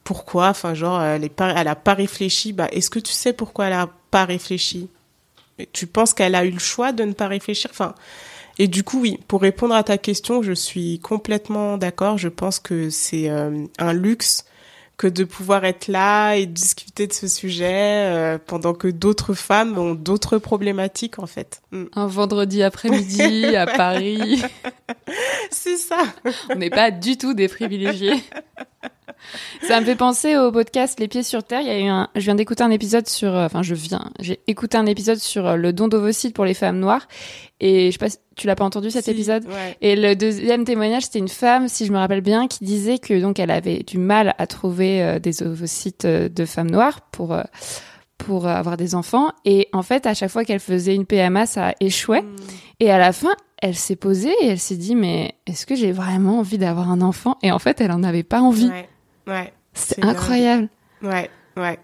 [0.03, 0.49] pourquoi?
[0.49, 1.53] Enfin genre elle est pas,
[1.93, 2.51] réfléchi.
[2.51, 4.89] Bah est-ce que tu sais pourquoi elle a pas réfléchi?
[5.73, 7.71] Tu penses qu'elle a eu le choix de ne pas réfléchir?
[7.71, 7.95] Enfin
[8.59, 12.17] et du coup, oui, pour répondre à ta question, je suis complètement d'accord.
[12.17, 14.45] Je pense que c'est euh, un luxe
[14.97, 19.77] que de pouvoir être là et discuter de ce sujet euh, pendant que d'autres femmes
[19.77, 21.61] ont d'autres problématiques, en fait.
[21.71, 21.83] Mm.
[21.93, 24.41] Un vendredi après-midi à Paris.
[25.51, 26.03] C'est ça.
[26.49, 28.15] On n'est pas du tout des privilégiés.
[29.63, 31.61] Ça me fait penser au podcast Les Pieds sur Terre.
[31.61, 34.11] Il y a eu un, je viens d'écouter un épisode sur, euh, enfin, je viens,
[34.19, 37.07] j'ai écouté un épisode sur euh, le don d'ovocytes pour les femmes noires.
[37.59, 39.45] Et je sais pas, si- tu l'as pas entendu cet Si, épisode?
[39.45, 39.77] ouais.
[39.81, 43.19] Et le deuxième témoignage, c'était une femme, si je me rappelle bien, qui disait que
[43.19, 47.33] donc elle avait du mal à trouver euh, des ovocytes euh, de femmes noires pour
[47.33, 47.41] euh,
[48.17, 49.29] pour avoir des enfants.
[49.45, 52.23] Et en fait, à chaque fois qu'elle faisait une PMA, ça échouait.
[52.23, 52.35] Mm.
[52.79, 53.29] Et à la fin,
[53.61, 57.01] elle s'est posée et elle s'est dit mais est-ce que j'ai vraiment envie d'avoir un
[57.01, 57.37] enfant?
[57.43, 58.69] Et en fait, elle en avait pas envie.
[58.69, 58.89] Ouais,
[59.27, 59.53] ouais.
[59.73, 60.11] C'est dingue.
[60.11, 60.69] incroyable.
[61.01, 61.79] Ouais, ouais.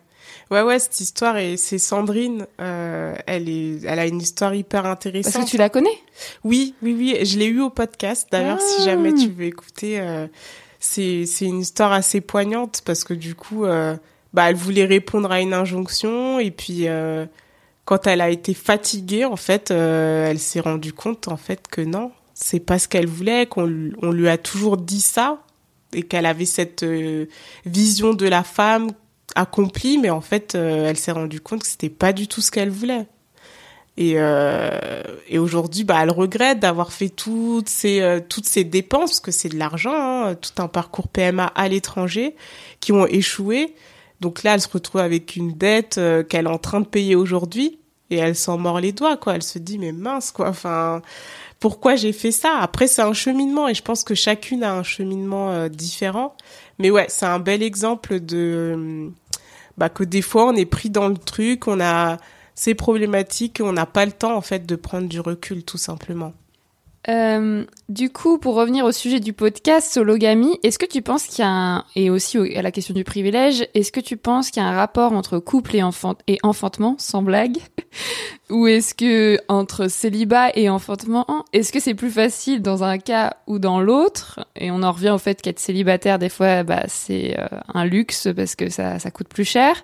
[0.52, 4.86] Ouais, ouais, cette histoire, et c'est Sandrine, euh, elle, est, elle a une histoire hyper
[4.86, 5.34] intéressante.
[5.34, 5.98] Parce que tu la connais?
[6.44, 8.28] Oui, oui, oui, je l'ai eu au podcast.
[8.32, 9.20] D'ailleurs, si jamais Ah.
[9.22, 10.28] tu veux écouter, euh,
[10.80, 13.96] c'est c'est une histoire assez poignante parce que du coup, euh,
[14.34, 17.26] bah, elle voulait répondre à une injonction et puis euh,
[17.86, 21.82] quand elle a été fatiguée, en fait, euh, elle s'est rendue compte en fait que
[21.82, 25.40] non, c'est pas ce qu'elle voulait, qu'on on lui a toujours dit ça
[25.96, 27.26] et qu'elle avait cette euh,
[27.66, 28.90] vision de la femme
[29.36, 32.52] accomplie, mais en fait, euh, elle s'est rendue compte que c'était pas du tout ce
[32.52, 33.08] qu'elle voulait.
[33.96, 39.12] Et, euh, et aujourd'hui, bah, elle regrette d'avoir fait toutes ces, euh, toutes ces dépenses,
[39.12, 42.36] parce que c'est de l'argent, hein, tout un parcours PMA à l'étranger,
[42.80, 43.76] qui ont échoué.
[44.20, 47.80] Donc là, elle se retrouve avec une dette qu'elle est en train de payer aujourd'hui,
[48.14, 49.36] et elle s'en mord les doigts, quoi.
[49.36, 51.02] Elle se dit, mais mince, quoi, enfin,
[51.60, 52.58] pourquoi j'ai fait ça?
[52.60, 56.36] Après, c'est un cheminement, et je pense que chacune a un cheminement euh, différent.
[56.80, 58.76] Mais ouais, c'est un bel exemple de...
[58.78, 59.10] euh,
[59.78, 62.18] Bah, que des fois, on est pris dans le truc, on a
[62.56, 65.80] c'est problématique et on n'a pas le temps en fait de prendre du recul tout
[65.80, 66.34] simplement.
[67.10, 71.40] Euh, du coup, pour revenir au sujet du podcast Sologamie, est-ce que tu penses qu'il
[71.44, 74.52] y a un, et aussi au- à la question du privilège, est-ce que tu penses
[74.52, 77.58] qu'il y a un rapport entre couple et, enfant, et enfantement, sans blague?
[78.50, 83.38] Ou est-ce que entre célibat et enfantement, est-ce que c'est plus facile dans un cas
[83.48, 84.46] ou dans l'autre?
[84.58, 88.28] Et on en revient au fait qu'être célibataire, des fois, bah, c'est euh, un luxe
[88.36, 89.82] parce que ça, ça coûte plus cher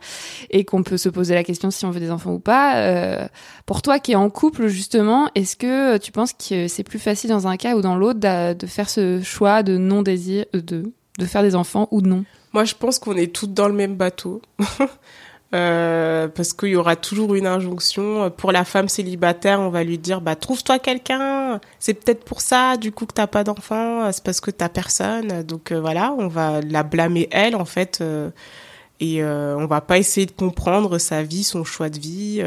[0.50, 2.76] et qu'on peut se poser la question si on veut des enfants ou pas.
[2.78, 3.28] Euh,
[3.65, 7.30] pour toi qui es en couple, justement, est-ce que tu penses que c'est plus facile
[7.30, 11.43] dans un cas ou dans l'autre de faire ce choix de non-désir, de, de faire
[11.43, 12.26] des enfants ou non?
[12.52, 14.41] Moi je pense qu'on est toutes dans le même bateau.
[15.56, 18.30] Euh, parce qu'il y aura toujours une injonction.
[18.30, 21.60] Pour la femme célibataire on va lui dire bah trouve-toi quelqu'un.
[21.80, 24.12] C'est peut-être pour ça du coup que t'as pas d'enfant.
[24.12, 25.42] C'est parce que t'as personne.
[25.44, 28.00] Donc euh, voilà on va la blâmer elle en fait.
[28.02, 28.30] Euh,
[29.00, 32.44] et euh, on va pas essayer de comprendre sa vie son choix de vie.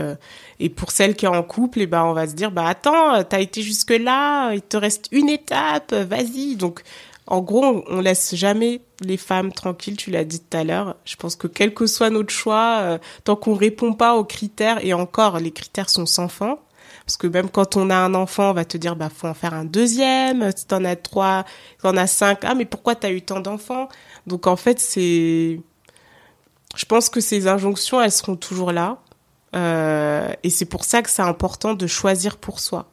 [0.61, 3.25] Et pour celle qui est en couple et ben on va se dire bah attends
[3.25, 5.93] t'as été jusque là il te reste une étape.
[5.93, 6.55] Vas-y.
[6.55, 6.83] Donc
[7.27, 10.97] en gros, on- laisse jamais les femmes tranquilles, tu l'as dit tout à l'heure.
[11.05, 14.85] Je pense que quel que soit notre choix, euh, tant qu'on répond pas aux critères,
[14.85, 16.59] et encore, les critères sont sans fin,
[17.07, 19.35] parce que même quand on a un enfant, on va te dire, bah, faut en
[19.35, 21.45] faire un deuxième, si t'en as trois,
[21.83, 23.89] t'en as cinq, ah, mais pourquoi t'as eu tant d'enfants?
[24.27, 25.61] Donc, en fait, c'est,
[26.77, 28.99] je pense que ces injonctions, elles seront toujours là.
[29.55, 32.87] Euh, et c'est pour ça que c'est important de choisir pour soi.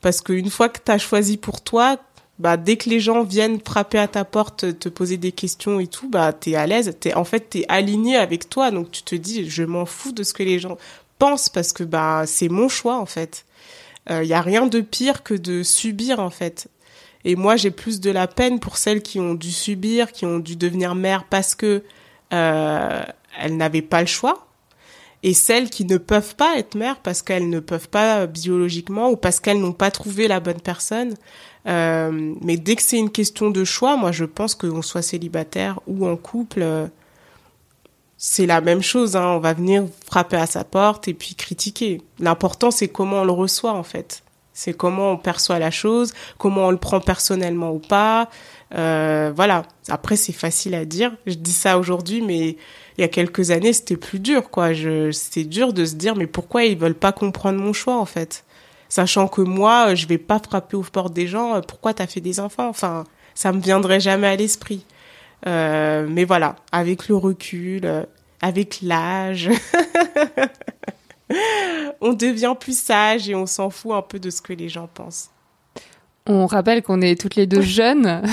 [0.00, 1.96] Parce qu'une fois que tu as choisi pour toi,
[2.38, 5.86] bah, dès que les gens viennent frapper à ta porte, te poser des questions et
[5.86, 6.96] tout, bah, t'es à l'aise.
[7.00, 8.70] T'es, en fait, t'es aligné avec toi.
[8.70, 10.78] Donc, tu te dis, je m'en fous de ce que les gens
[11.18, 13.44] pensent parce que, bah, c'est mon choix, en fait.
[14.10, 16.68] Il y a rien de pire que de subir, en fait.
[17.24, 20.38] Et moi, j'ai plus de la peine pour celles qui ont dû subir, qui ont
[20.38, 21.82] dû devenir mères parce que
[22.32, 23.02] euh,
[23.38, 24.47] elles n'avaient pas le choix,
[25.22, 29.10] et celles qui ne peuvent pas être mères parce qu'elles ne peuvent pas euh, biologiquement
[29.10, 31.14] ou parce qu'elles n'ont pas trouvé la bonne personne.
[31.66, 35.80] Euh, mais dès que c'est une question de choix, moi je pense qu'on soit célibataire
[35.86, 36.86] ou en couple, euh,
[38.16, 39.16] c'est la même chose.
[39.16, 39.26] Hein.
[39.26, 42.00] On va venir frapper à sa porte et puis critiquer.
[42.20, 44.22] L'important c'est comment on le reçoit en fait.
[44.52, 48.28] C'est comment on perçoit la chose, comment on le prend personnellement ou pas.
[48.74, 49.64] Euh, voilà.
[49.88, 51.12] Après c'est facile à dire.
[51.26, 52.56] Je dis ça aujourd'hui, mais
[52.98, 54.72] il y a quelques années c'était plus dur quoi.
[54.72, 58.04] Je, c'était dur de se dire mais pourquoi ils veulent pas comprendre mon choix en
[58.04, 58.44] fait?
[58.90, 61.56] Sachant que moi, je vais pas frapper aux portes des gens.
[61.56, 62.68] euh, Pourquoi t'as fait des enfants?
[62.68, 64.84] Enfin, ça me viendrait jamais à l'esprit.
[65.46, 68.04] Euh, mais voilà, avec le recul, euh,
[68.40, 69.50] avec l'âge,
[72.00, 74.88] on devient plus sage et on s'en fout un peu de ce que les gens
[74.92, 75.30] pensent.
[76.26, 78.22] On rappelle qu'on est toutes les deux jeunes.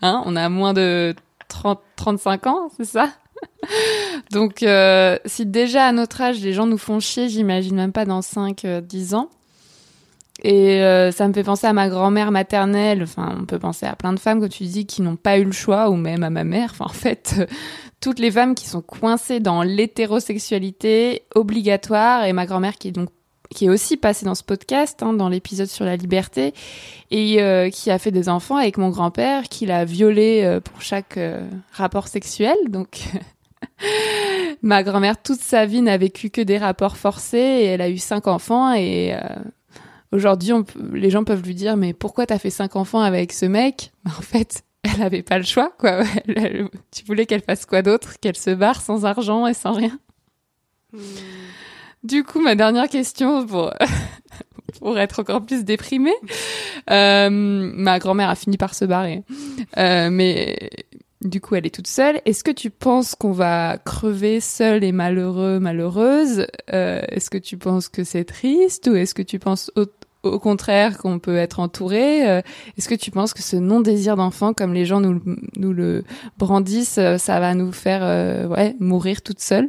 [0.00, 1.12] Hein, on a moins de
[1.48, 3.10] 30, 35 ans, c'est ça?
[4.32, 8.04] Donc, euh, si déjà à notre âge, les gens nous font chier, j'imagine même pas
[8.04, 9.30] dans 5, euh, 10 ans.
[10.44, 13.02] Et euh, ça me fait penser à ma grand-mère maternelle.
[13.02, 15.44] Enfin, on peut penser à plein de femmes, comme tu dis, qui n'ont pas eu
[15.44, 16.70] le choix, ou même à ma mère.
[16.70, 17.34] Enfin, en fait,
[18.00, 22.24] toutes les femmes qui sont coincées dans l'hétérosexualité obligatoire.
[22.24, 23.10] Et ma grand-mère qui est donc
[23.50, 26.52] qui est aussi passée dans ce podcast, hein, dans l'épisode sur la liberté,
[27.10, 30.82] et euh, qui a fait des enfants avec mon grand-père, qui l'a violé euh, pour
[30.82, 32.56] chaque euh, rapport sexuel.
[32.68, 33.00] Donc,
[34.62, 37.98] ma grand-mère, toute sa vie, n'a vécu que des rapports forcés, et elle a eu
[37.98, 39.16] cinq enfants, et
[40.12, 40.52] aujourd'hui,
[40.92, 43.92] les gens peuvent lui dire, mais pourquoi t'as fait cinq enfants avec ce mec?
[44.04, 46.02] Ben, En fait, elle avait pas le choix, quoi.
[46.90, 48.20] Tu voulais qu'elle fasse quoi d'autre?
[48.20, 49.98] Qu'elle se barre sans argent et sans rien
[52.04, 53.72] Du coup, ma dernière question pour,
[54.80, 56.14] pour être encore plus déprimée.
[56.90, 59.24] Euh, ma grand-mère a fini par se barrer.
[59.76, 60.70] Euh, mais
[61.22, 62.20] du coup, elle est toute seule.
[62.24, 66.46] Est-ce que tu penses qu'on va crever seul et malheureux, malheureuse?
[66.72, 69.86] Euh, Est-ce que tu penses que c'est triste ou est-ce que tu penses au,
[70.22, 72.28] au contraire qu'on peut être entouré?
[72.28, 72.40] Euh,
[72.78, 75.20] Est-ce que tu penses que ce non-désir d'enfant, comme les gens nous,
[75.56, 76.04] nous le
[76.38, 79.68] brandissent, euh, ça va nous faire euh, ouais, mourir toute seule?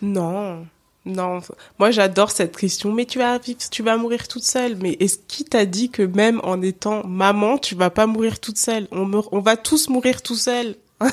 [0.00, 0.64] Non,
[1.10, 1.40] non.
[1.78, 2.92] Moi, j'adore cette question.
[2.92, 4.76] Mais tu vas vivre, tu vas mourir toute seule.
[4.76, 8.58] Mais est-ce qui t'a dit que même en étant maman, tu vas pas mourir toute
[8.58, 8.86] seule?
[8.90, 10.76] On meurt, on va tous mourir tout seul.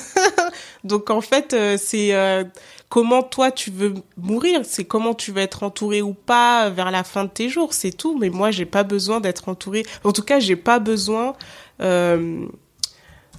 [0.84, 2.44] Donc en fait, euh, c'est euh,
[2.90, 7.04] comment toi tu veux mourir, c'est comment tu veux être entouré ou pas vers la
[7.04, 8.18] fin de tes jours, c'est tout.
[8.18, 9.86] Mais moi, j'ai pas besoin d'être entouré.
[10.04, 11.36] En tout cas, j'ai pas besoin
[11.82, 12.48] euh,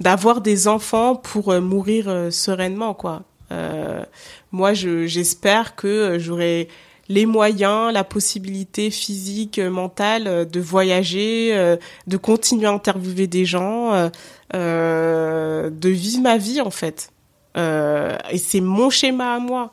[0.01, 3.23] d'avoir des enfants pour euh, mourir euh, sereinement, quoi.
[3.53, 4.05] Euh,
[4.53, 6.69] moi, je, j'espère que euh, j'aurai
[7.09, 11.77] les moyens, la possibilité physique, euh, mentale de voyager,
[12.07, 14.11] de continuer à interviewer des gens,
[14.53, 17.11] de vivre ma vie en fait.
[17.57, 19.73] Et c'est mon schéma à moi.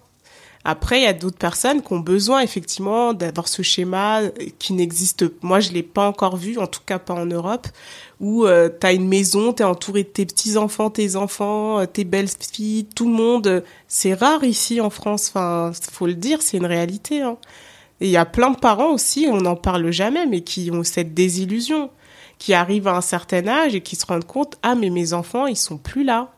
[0.67, 4.21] Après, il y a d'autres personnes qui ont besoin effectivement d'avoir ce schéma
[4.57, 5.23] qui n'existe.
[5.43, 7.67] Moi, je l'ai pas encore vu, en tout cas pas en Europe,
[8.19, 11.85] où euh, tu as une maison, tu es entouré de tes petits-enfants, tes enfants, euh,
[11.85, 13.63] tes belles-filles, tout le monde.
[13.87, 17.21] C'est rare ici en France, enfin, faut le dire, c'est une réalité.
[17.21, 17.37] Hein.
[18.01, 20.83] Et il y a plein de parents aussi, on n'en parle jamais, mais qui ont
[20.83, 21.89] cette désillusion,
[22.37, 25.47] qui arrivent à un certain âge et qui se rendent compte, ah mais mes enfants,
[25.47, 26.31] ils sont plus là.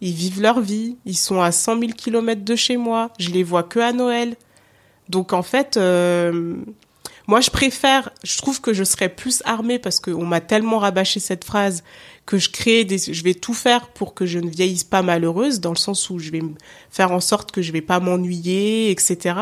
[0.00, 3.42] Ils vivent leur vie, ils sont à 100 000 kilomètres de chez moi, je les
[3.42, 4.36] vois que à Noël.
[5.08, 6.56] Donc en fait, euh,
[7.26, 11.20] moi je préfère, je trouve que je serais plus armée parce qu'on m'a tellement rabâché
[11.20, 11.82] cette phrase
[12.26, 15.60] que je crée des, je vais tout faire pour que je ne vieillisse pas malheureuse,
[15.60, 16.42] dans le sens où je vais
[16.90, 19.36] faire en sorte que je vais pas m'ennuyer, etc.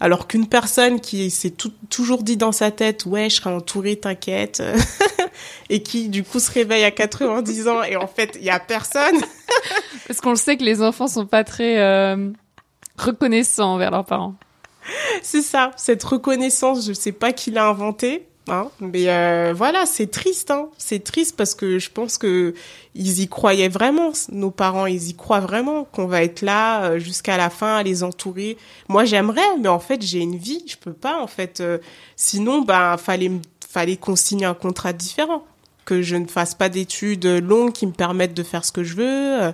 [0.00, 1.54] Alors qu'une personne qui s'est
[1.90, 4.62] toujours dit dans sa tête, ouais, je serai entourée, t'inquiète,
[5.70, 8.60] et qui du coup se réveille à 90 ans et en fait il y a
[8.60, 9.16] personne.
[10.06, 12.30] Parce qu'on le sait que les enfants sont pas très euh,
[12.96, 14.34] reconnaissants envers leurs parents.
[15.22, 20.10] C'est ça, cette reconnaissance, je sais pas qui l'a inventée, hein, mais euh, voilà, c'est
[20.10, 20.68] triste, hein.
[20.78, 22.54] C'est triste parce que je pense que
[22.94, 26.98] ils y croyaient vraiment, nos parents, ils y croient vraiment qu'on va être là euh,
[26.98, 28.56] jusqu'à la fin à les entourer.
[28.88, 31.60] Moi, j'aimerais, mais en fait, j'ai une vie, je peux pas en fait.
[31.60, 31.78] euh,
[32.16, 33.30] sinon, ben, fallait
[33.68, 35.44] fallait qu'on signe un contrat différent
[35.84, 38.94] que je ne fasse pas d'études longues qui me permettent de faire ce que je
[38.94, 39.52] veux,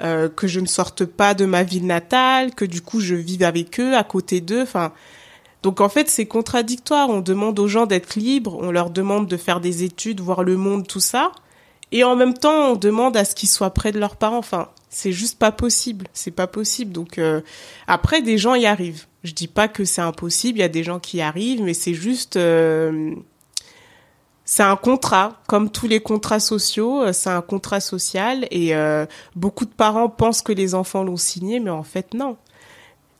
[0.00, 3.42] euh, que je ne sorte pas de ma ville natale, que du coup je vive
[3.42, 4.62] avec eux, à côté d'eux.
[4.62, 4.92] Enfin,
[5.62, 7.10] donc en fait c'est contradictoire.
[7.10, 10.56] On demande aux gens d'être libres, on leur demande de faire des études, voir le
[10.56, 11.32] monde, tout ça,
[11.92, 14.38] et en même temps on demande à ce qu'ils soient près de leurs parents.
[14.38, 16.06] Enfin, c'est juste pas possible.
[16.12, 16.92] C'est pas possible.
[16.92, 17.40] Donc euh,
[17.86, 19.06] après des gens y arrivent.
[19.24, 20.58] Je dis pas que c'est impossible.
[20.58, 23.14] Il y a des gens qui y arrivent, mais c'est juste euh,
[24.50, 29.04] c'est un contrat, comme tous les contrats sociaux, euh, c'est un contrat social et euh,
[29.36, 32.38] beaucoup de parents pensent que les enfants l'ont signé, mais en fait non.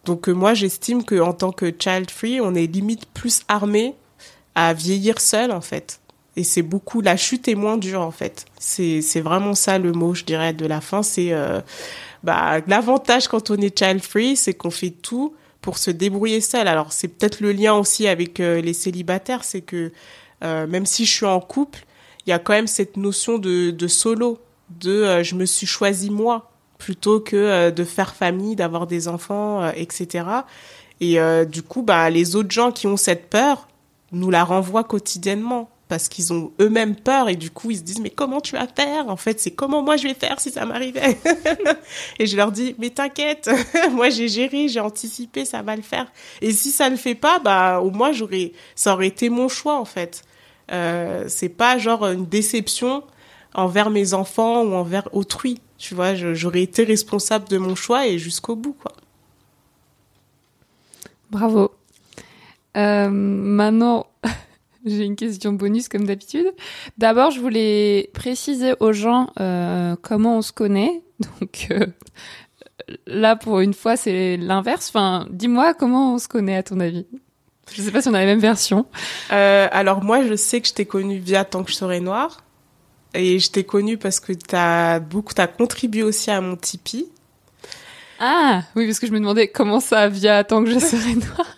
[0.07, 3.95] Donc euh, moi j'estime que en tant que child free, on est limite plus armé
[4.55, 6.01] à vieillir seul en fait.
[6.37, 8.47] Et c'est beaucoup la chute est moins dure en fait.
[8.59, 11.03] C'est c'est vraiment ça le mot je dirais de la fin.
[11.03, 11.61] C'est euh,
[12.22, 16.68] bah l'avantage quand on est child free, c'est qu'on fait tout pour se débrouiller seul.
[16.68, 19.93] Alors c'est peut-être le lien aussi avec euh, les célibataires, c'est que
[20.43, 21.84] euh, même si je suis en couple,
[22.26, 24.39] il y a quand même cette notion de, de solo,
[24.70, 29.09] de euh, je me suis choisi moi plutôt que euh, de faire famille, d'avoir des
[29.09, 30.24] enfants, etc.
[31.01, 33.68] Et du coup, bah les autres gens qui ont cette peur
[34.11, 38.01] nous la renvoient quotidiennement parce qu'ils ont eux-mêmes peur et du coup ils se disent
[38.01, 39.09] mais comment tu vas faire?
[39.09, 41.18] En fait c'est comment moi je vais faire si ça m'arrivait?
[42.18, 43.51] Et je leur dis mais t'inquiète
[43.93, 46.12] moi j'ai géré j'ai anticipé ça va le faire.
[46.43, 49.49] Et si ça ne le fait pas bah au moins j'aurais ça aurait été mon
[49.49, 50.22] choix en fait
[50.73, 53.03] euh, c'est pas genre une déception
[53.55, 58.19] envers mes enfants ou envers autrui tu vois j'aurais été responsable de mon choix et
[58.19, 58.93] jusqu'au bout quoi
[61.31, 61.73] Bravo.
[62.77, 64.07] Euh, maintenant,
[64.87, 66.47] j'ai une question bonus comme d'habitude.
[66.97, 71.03] D'abord, je voulais préciser aux gens euh, comment on se connaît.
[71.41, 71.69] Donc
[73.07, 74.89] là, pour une fois, c'est l'inverse.
[74.89, 77.07] Enfin, dis-moi comment on se connaît à ton avis.
[77.73, 78.87] Je sais pas si on a la même version.
[79.33, 82.45] Euh, alors moi, je sais que je t'ai connue via Tant que je serai noire.
[83.14, 87.07] Et je t'ai connue parce que t'as beaucoup, t'as contribué aussi à mon Tipeee.
[88.21, 91.57] Ah oui, parce que je me demandais comment ça via tant que je serais noire.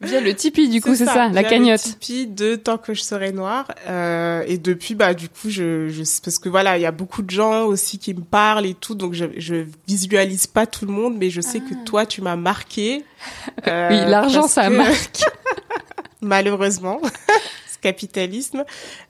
[0.00, 1.84] Via le Tipeee, du coup, c'est ça, la cagnotte.
[1.86, 3.66] Le Tipeee de tant que je serai noire.
[3.88, 7.22] Euh, et depuis, bah, du coup, je, je, parce que voilà, il y a beaucoup
[7.22, 10.92] de gens aussi qui me parlent et tout, donc je, je visualise pas tout le
[10.92, 13.04] monde, mais je sais que toi, tu m'as marqué.
[13.66, 15.20] Euh, Oui, l'argent, parce ça que- marque.
[16.20, 17.00] malheureusement.
[17.86, 18.64] Capitalisme.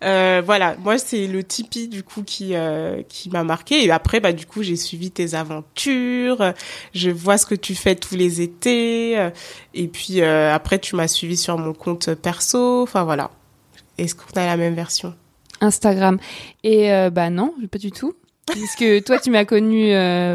[0.04, 4.20] Euh, voilà, moi c'est le Tipeee du coup qui euh, qui m'a marqué et après
[4.20, 6.52] bah du coup j'ai suivi tes aventures,
[6.92, 9.30] je vois ce que tu fais tous les étés euh,
[9.72, 13.30] et puis euh, après tu m'as suivi sur mon compte perso, enfin voilà.
[13.96, 15.14] Est-ce qu'on a la même version?
[15.62, 16.18] Instagram.
[16.62, 18.12] Et bah non, pas du tout.
[18.52, 19.90] Puisque toi, tu m'as connue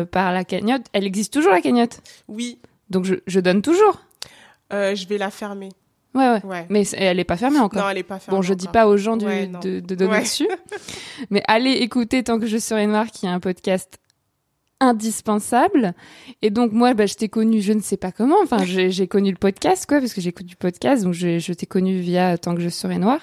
[0.10, 0.88] par la cagnotte.
[0.94, 2.02] Elle existe toujours, la cagnotte?
[2.28, 2.58] Oui,
[2.90, 4.02] Donc, je, je donne toujours.
[4.72, 5.70] je vais la fermer.
[6.14, 6.46] Ouais, ouais.
[6.46, 6.66] Ouais.
[6.70, 7.82] Mais elle est pas fermée encore.
[7.84, 8.38] Non, elle est pas fermée.
[8.38, 8.72] Bon, je dis encore.
[8.74, 9.60] pas aux gens du- Ouais, non.
[9.60, 10.22] de, de donner Ouais.
[10.22, 10.48] dessus.
[11.30, 13.98] Mais allez écouter Tant que je serai noire, qui est un podcast
[14.82, 15.94] indispensable.
[16.42, 18.36] Et donc, moi, bah, je t'ai connu, je ne sais pas comment.
[18.44, 21.04] Enfin, j'ai j'ai connu le podcast, quoi, parce que j'écoute du podcast.
[21.04, 23.22] Donc, je, je t'ai connu via Tant que je serai noire.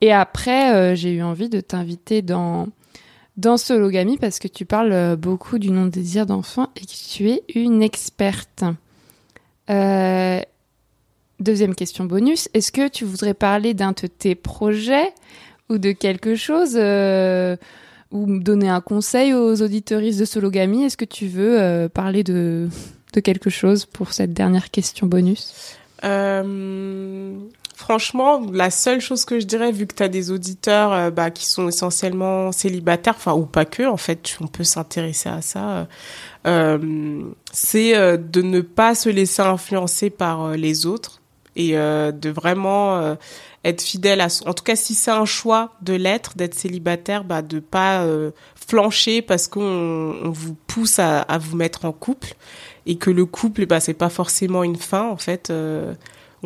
[0.00, 2.68] Et après, euh, j'ai eu envie de t'inviter dans,
[3.36, 7.42] dans Sologamy parce que tu parles euh, beaucoup du non-désir d'enfant et que tu es
[7.54, 8.62] une experte.
[9.70, 10.40] Euh,
[11.40, 12.48] Deuxième question bonus.
[12.54, 15.12] Est-ce que tu voudrais parler d'un de tes projets
[15.68, 17.56] ou de quelque chose euh,
[18.12, 20.84] ou donner un conseil aux auditeuristes de Sologamy?
[20.84, 22.68] Est-ce que tu veux euh, parler de,
[23.12, 25.76] de quelque chose pour cette dernière question bonus?
[26.04, 27.36] Euh,
[27.74, 31.46] franchement, la seule chose que je dirais, vu que tu as des auditeurs bah, qui
[31.46, 35.88] sont essentiellement célibataires, enfin ou pas que, en fait, on peut s'intéresser à ça,
[36.44, 41.22] c'est de ne pas se laisser influencer par les autres
[41.56, 43.14] et euh, de vraiment euh,
[43.64, 44.28] être fidèle à.
[44.46, 48.30] En tout cas, si c'est un choix de l'être, d'être célibataire, bah, de pas euh,
[48.54, 49.62] flancher parce qu'on
[50.22, 52.34] on vous pousse à, à vous mettre en couple
[52.86, 55.50] et que le couple, bah, c'est pas forcément une fin, en fait.
[55.50, 55.94] euh,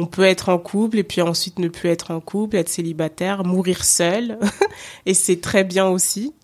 [0.01, 3.45] on peut être en couple et puis ensuite ne plus être en couple, être célibataire,
[3.45, 4.39] mourir seul.
[5.07, 6.35] et c'est très bien aussi.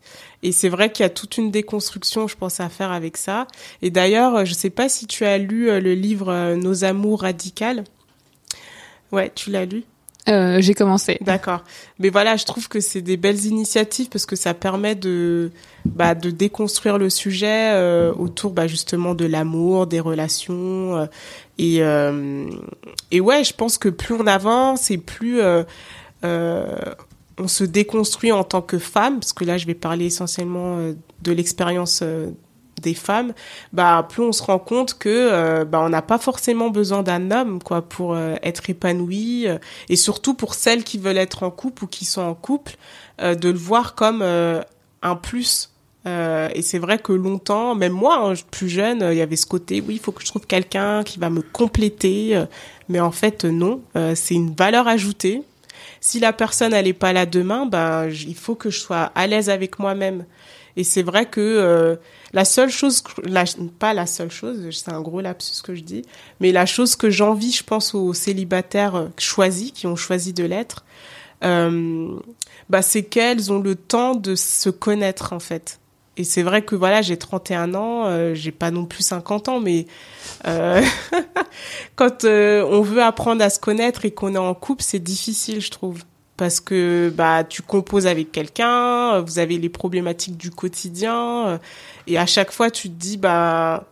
[0.42, 3.46] Et c'est vrai qu'il y a toute une déconstruction, je pense, à faire avec ça.
[3.80, 7.20] Et d'ailleurs, je sais pas si tu as lu euh, le livre euh, Nos amours
[7.22, 7.84] radicales.
[9.14, 9.84] Ouais, tu l'as lu?
[10.28, 11.18] Euh, J'ai commencé.
[11.20, 11.62] D'accord.
[11.98, 15.50] Mais voilà, je trouve que c'est des belles initiatives parce que ça permet de,
[15.84, 20.96] bah, de déconstruire le sujet euh, autour bah, justement de l'amour, des relations.
[20.96, 21.06] euh,
[21.58, 21.80] et,
[23.10, 25.40] et ouais, je pense que plus on avance et plus
[26.22, 30.78] on se déconstruit en tant que femme, parce que là, je vais parler essentiellement
[31.22, 32.02] de l'expérience
[32.80, 33.32] des femmes,
[33.72, 37.30] bah plus on se rend compte que euh, bah on n'a pas forcément besoin d'un
[37.30, 39.58] homme quoi pour euh, être épanoui euh,
[39.88, 42.76] et surtout pour celles qui veulent être en couple ou qui sont en couple
[43.20, 45.70] de le voir comme un plus.
[46.06, 49.80] Et c'est vrai que longtemps même moi hein, plus jeune il y avait ce côté
[49.80, 52.44] oui il faut que je trouve quelqu'un qui va me compléter
[52.88, 53.80] mais en fait non
[54.14, 55.42] c'est une valeur ajoutée
[56.04, 59.48] si la personne elle pas là demain ben il faut que je sois à l'aise
[59.48, 60.26] avec moi-même
[60.76, 61.96] et c'est vrai que euh,
[62.32, 63.44] la seule chose, la,
[63.78, 66.02] pas la seule chose, c'est un gros lapsus que je dis,
[66.40, 70.44] mais la chose que j'envie, je pense aux célibataires euh, choisis, qui ont choisi de
[70.44, 70.84] l'être,
[71.44, 72.18] euh,
[72.68, 75.78] bah, c'est qu'elles ont le temps de se connaître en fait.
[76.16, 79.60] Et c'est vrai que voilà, j'ai 31 ans, euh, j'ai pas non plus 50 ans,
[79.60, 79.86] mais
[80.46, 80.80] euh,
[81.96, 85.60] quand euh, on veut apprendre à se connaître et qu'on est en couple, c'est difficile,
[85.60, 86.04] je trouve.
[86.36, 91.58] Parce que bah tu composes avec quelqu'un, euh, vous avez les problématiques du quotidien euh,
[92.08, 93.84] et à chaque fois tu te dis bah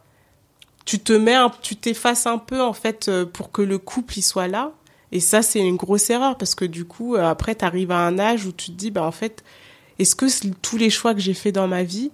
[0.85, 4.19] tu te mets un, tu t'effaces un peu en fait euh, pour que le couple
[4.19, 4.73] y soit là.
[5.13, 8.19] Et ça c'est une grosse erreur parce que du coup après tu arrives à un
[8.19, 9.45] âge où tu te dis bah en fait
[9.99, 10.27] est-ce que
[10.63, 12.11] tous les choix que j'ai fait dans ma vie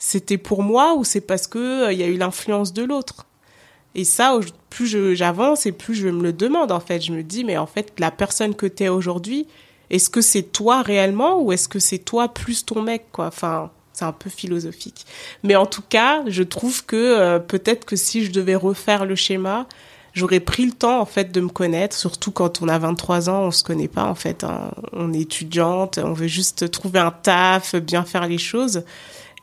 [0.00, 3.26] c'était pour moi ou c'est parce que euh, y a eu l'influence de l'autre?
[3.94, 4.38] Et ça,
[4.70, 7.00] plus j'avance et plus je me le demande, en fait.
[7.00, 9.46] Je me dis, mais en fait, la personne que t'es aujourd'hui,
[9.90, 13.26] est-ce que c'est toi réellement ou est-ce que c'est toi plus ton mec, quoi?
[13.26, 15.04] Enfin, c'est un peu philosophique.
[15.42, 19.16] Mais en tout cas, je trouve que euh, peut-être que si je devais refaire le
[19.16, 19.66] schéma,
[20.14, 21.96] j'aurais pris le temps, en fait, de me connaître.
[21.96, 24.44] Surtout quand on a 23 ans, on se connaît pas, en fait.
[24.44, 24.70] hein.
[24.92, 28.84] On est étudiante, on veut juste trouver un taf, bien faire les choses.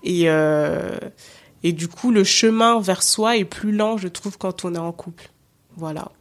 [0.03, 0.29] Et...
[0.29, 0.97] Euh,
[1.63, 4.79] et du coup, le chemin vers soi est plus lent, je trouve, quand on est
[4.79, 5.31] en couple.
[5.75, 6.11] Voilà.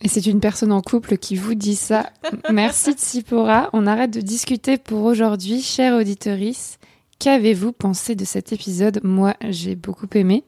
[0.00, 2.10] Et c'est une personne en couple qui vous dit ça.
[2.50, 3.68] Merci Tsipora.
[3.74, 6.78] On arrête de discuter pour aujourd'hui, chère auditorice.
[7.20, 9.00] Qu'avez-vous pensé de cet épisode?
[9.04, 10.42] Moi, j'ai beaucoup aimé.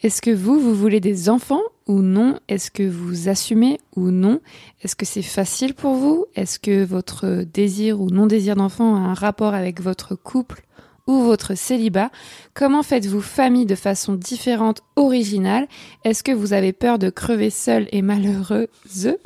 [0.00, 2.38] Est-ce que vous, vous voulez des enfants ou non?
[2.46, 4.38] Est-ce que vous assumez ou non?
[4.82, 6.26] Est-ce que c'est facile pour vous?
[6.36, 10.62] Est-ce que votre désir ou non-désir d'enfant a un rapport avec votre couple
[11.08, 12.12] ou votre célibat?
[12.54, 15.66] Comment faites-vous famille de façon différente, originale?
[16.04, 19.16] Est-ce que vous avez peur de crever seul et malheureuse?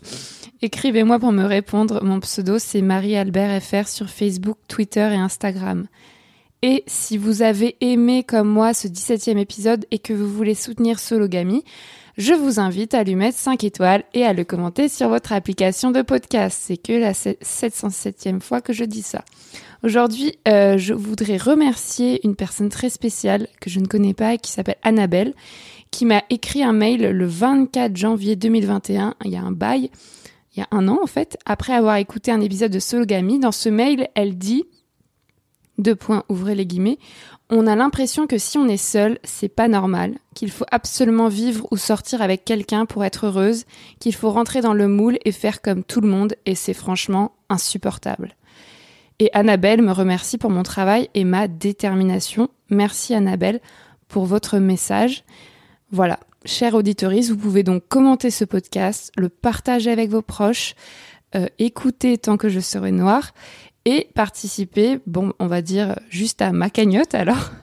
[0.62, 2.02] Écrivez-moi pour me répondre.
[2.02, 5.86] Mon pseudo, c'est Marie-Albert FR sur Facebook, Twitter et Instagram.
[6.62, 10.98] Et si vous avez aimé comme moi ce 17e épisode et que vous voulez soutenir
[10.98, 11.62] Sologamy,
[12.16, 15.92] je vous invite à lui mettre 5 étoiles et à le commenter sur votre application
[15.92, 16.60] de podcast.
[16.60, 19.24] C'est que la 707e fois que je dis ça.
[19.84, 24.50] Aujourd'hui, euh, je voudrais remercier une personne très spéciale que je ne connais pas qui
[24.50, 25.34] s'appelle Annabelle,
[25.92, 29.90] qui m'a écrit un mail le 24 janvier 2021, il y a un bail,
[30.56, 33.38] il y a un an en fait, après avoir écouté un épisode de Sologamy.
[33.38, 34.64] Dans ce mail, elle dit
[35.78, 36.98] deux points, ouvrez les guillemets.
[37.50, 41.66] On a l'impression que si on est seul, c'est pas normal, qu'il faut absolument vivre
[41.70, 43.64] ou sortir avec quelqu'un pour être heureuse,
[44.00, 47.32] qu'il faut rentrer dans le moule et faire comme tout le monde, et c'est franchement
[47.48, 48.34] insupportable.
[49.18, 52.50] Et Annabelle me remercie pour mon travail et ma détermination.
[52.70, 53.60] Merci Annabelle
[54.08, 55.24] pour votre message.
[55.90, 60.74] Voilà, chère auditeurice, vous pouvez donc commenter ce podcast, le partager avec vos proches,
[61.34, 63.32] euh, écouter tant que je serai noire
[63.88, 67.50] et participer, bon, on va dire juste à ma cagnotte alors.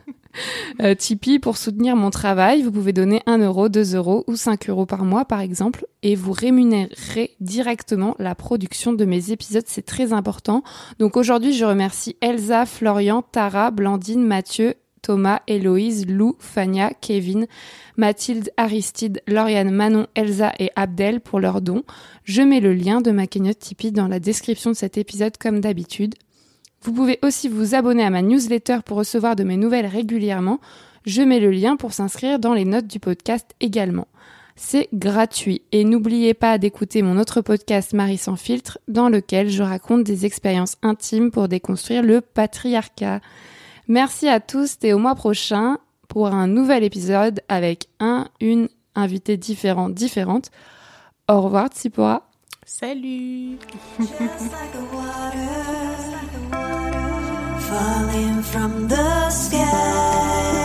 [0.82, 2.62] Euh, Tipeee pour soutenir mon travail.
[2.62, 6.14] Vous pouvez donner 1 euro, 2 euros ou 5 euros par mois, par exemple, et
[6.14, 9.64] vous rémunérerez directement la production de mes épisodes.
[9.66, 10.62] C'est très important.
[11.00, 14.74] Donc aujourd'hui, je remercie Elsa, Florian, Tara, Blandine, Mathieu,
[15.06, 17.46] Thomas, Héloïse, Lou, Fania, Kevin,
[17.96, 21.84] Mathilde, Aristide, Lauriane, Manon, Elsa et Abdel pour leurs dons.
[22.24, 25.60] Je mets le lien de ma cagnotte Tipeee dans la description de cet épisode comme
[25.60, 26.16] d'habitude.
[26.82, 30.60] Vous pouvez aussi vous abonner à ma newsletter pour recevoir de mes nouvelles régulièrement.
[31.06, 34.08] Je mets le lien pour s'inscrire dans les notes du podcast également.
[34.56, 39.62] C'est gratuit et n'oubliez pas d'écouter mon autre podcast Marie sans filtre dans lequel je
[39.62, 43.22] raconte des expériences intimes pour déconstruire le patriarcat.
[43.88, 45.78] Merci à tous et au mois prochain
[46.08, 50.50] pour un nouvel épisode avec un, une invitée différente, différente.
[51.28, 52.30] Au revoir Tsipora.
[52.66, 53.58] Salut
[57.70, 60.65] falling from the sky.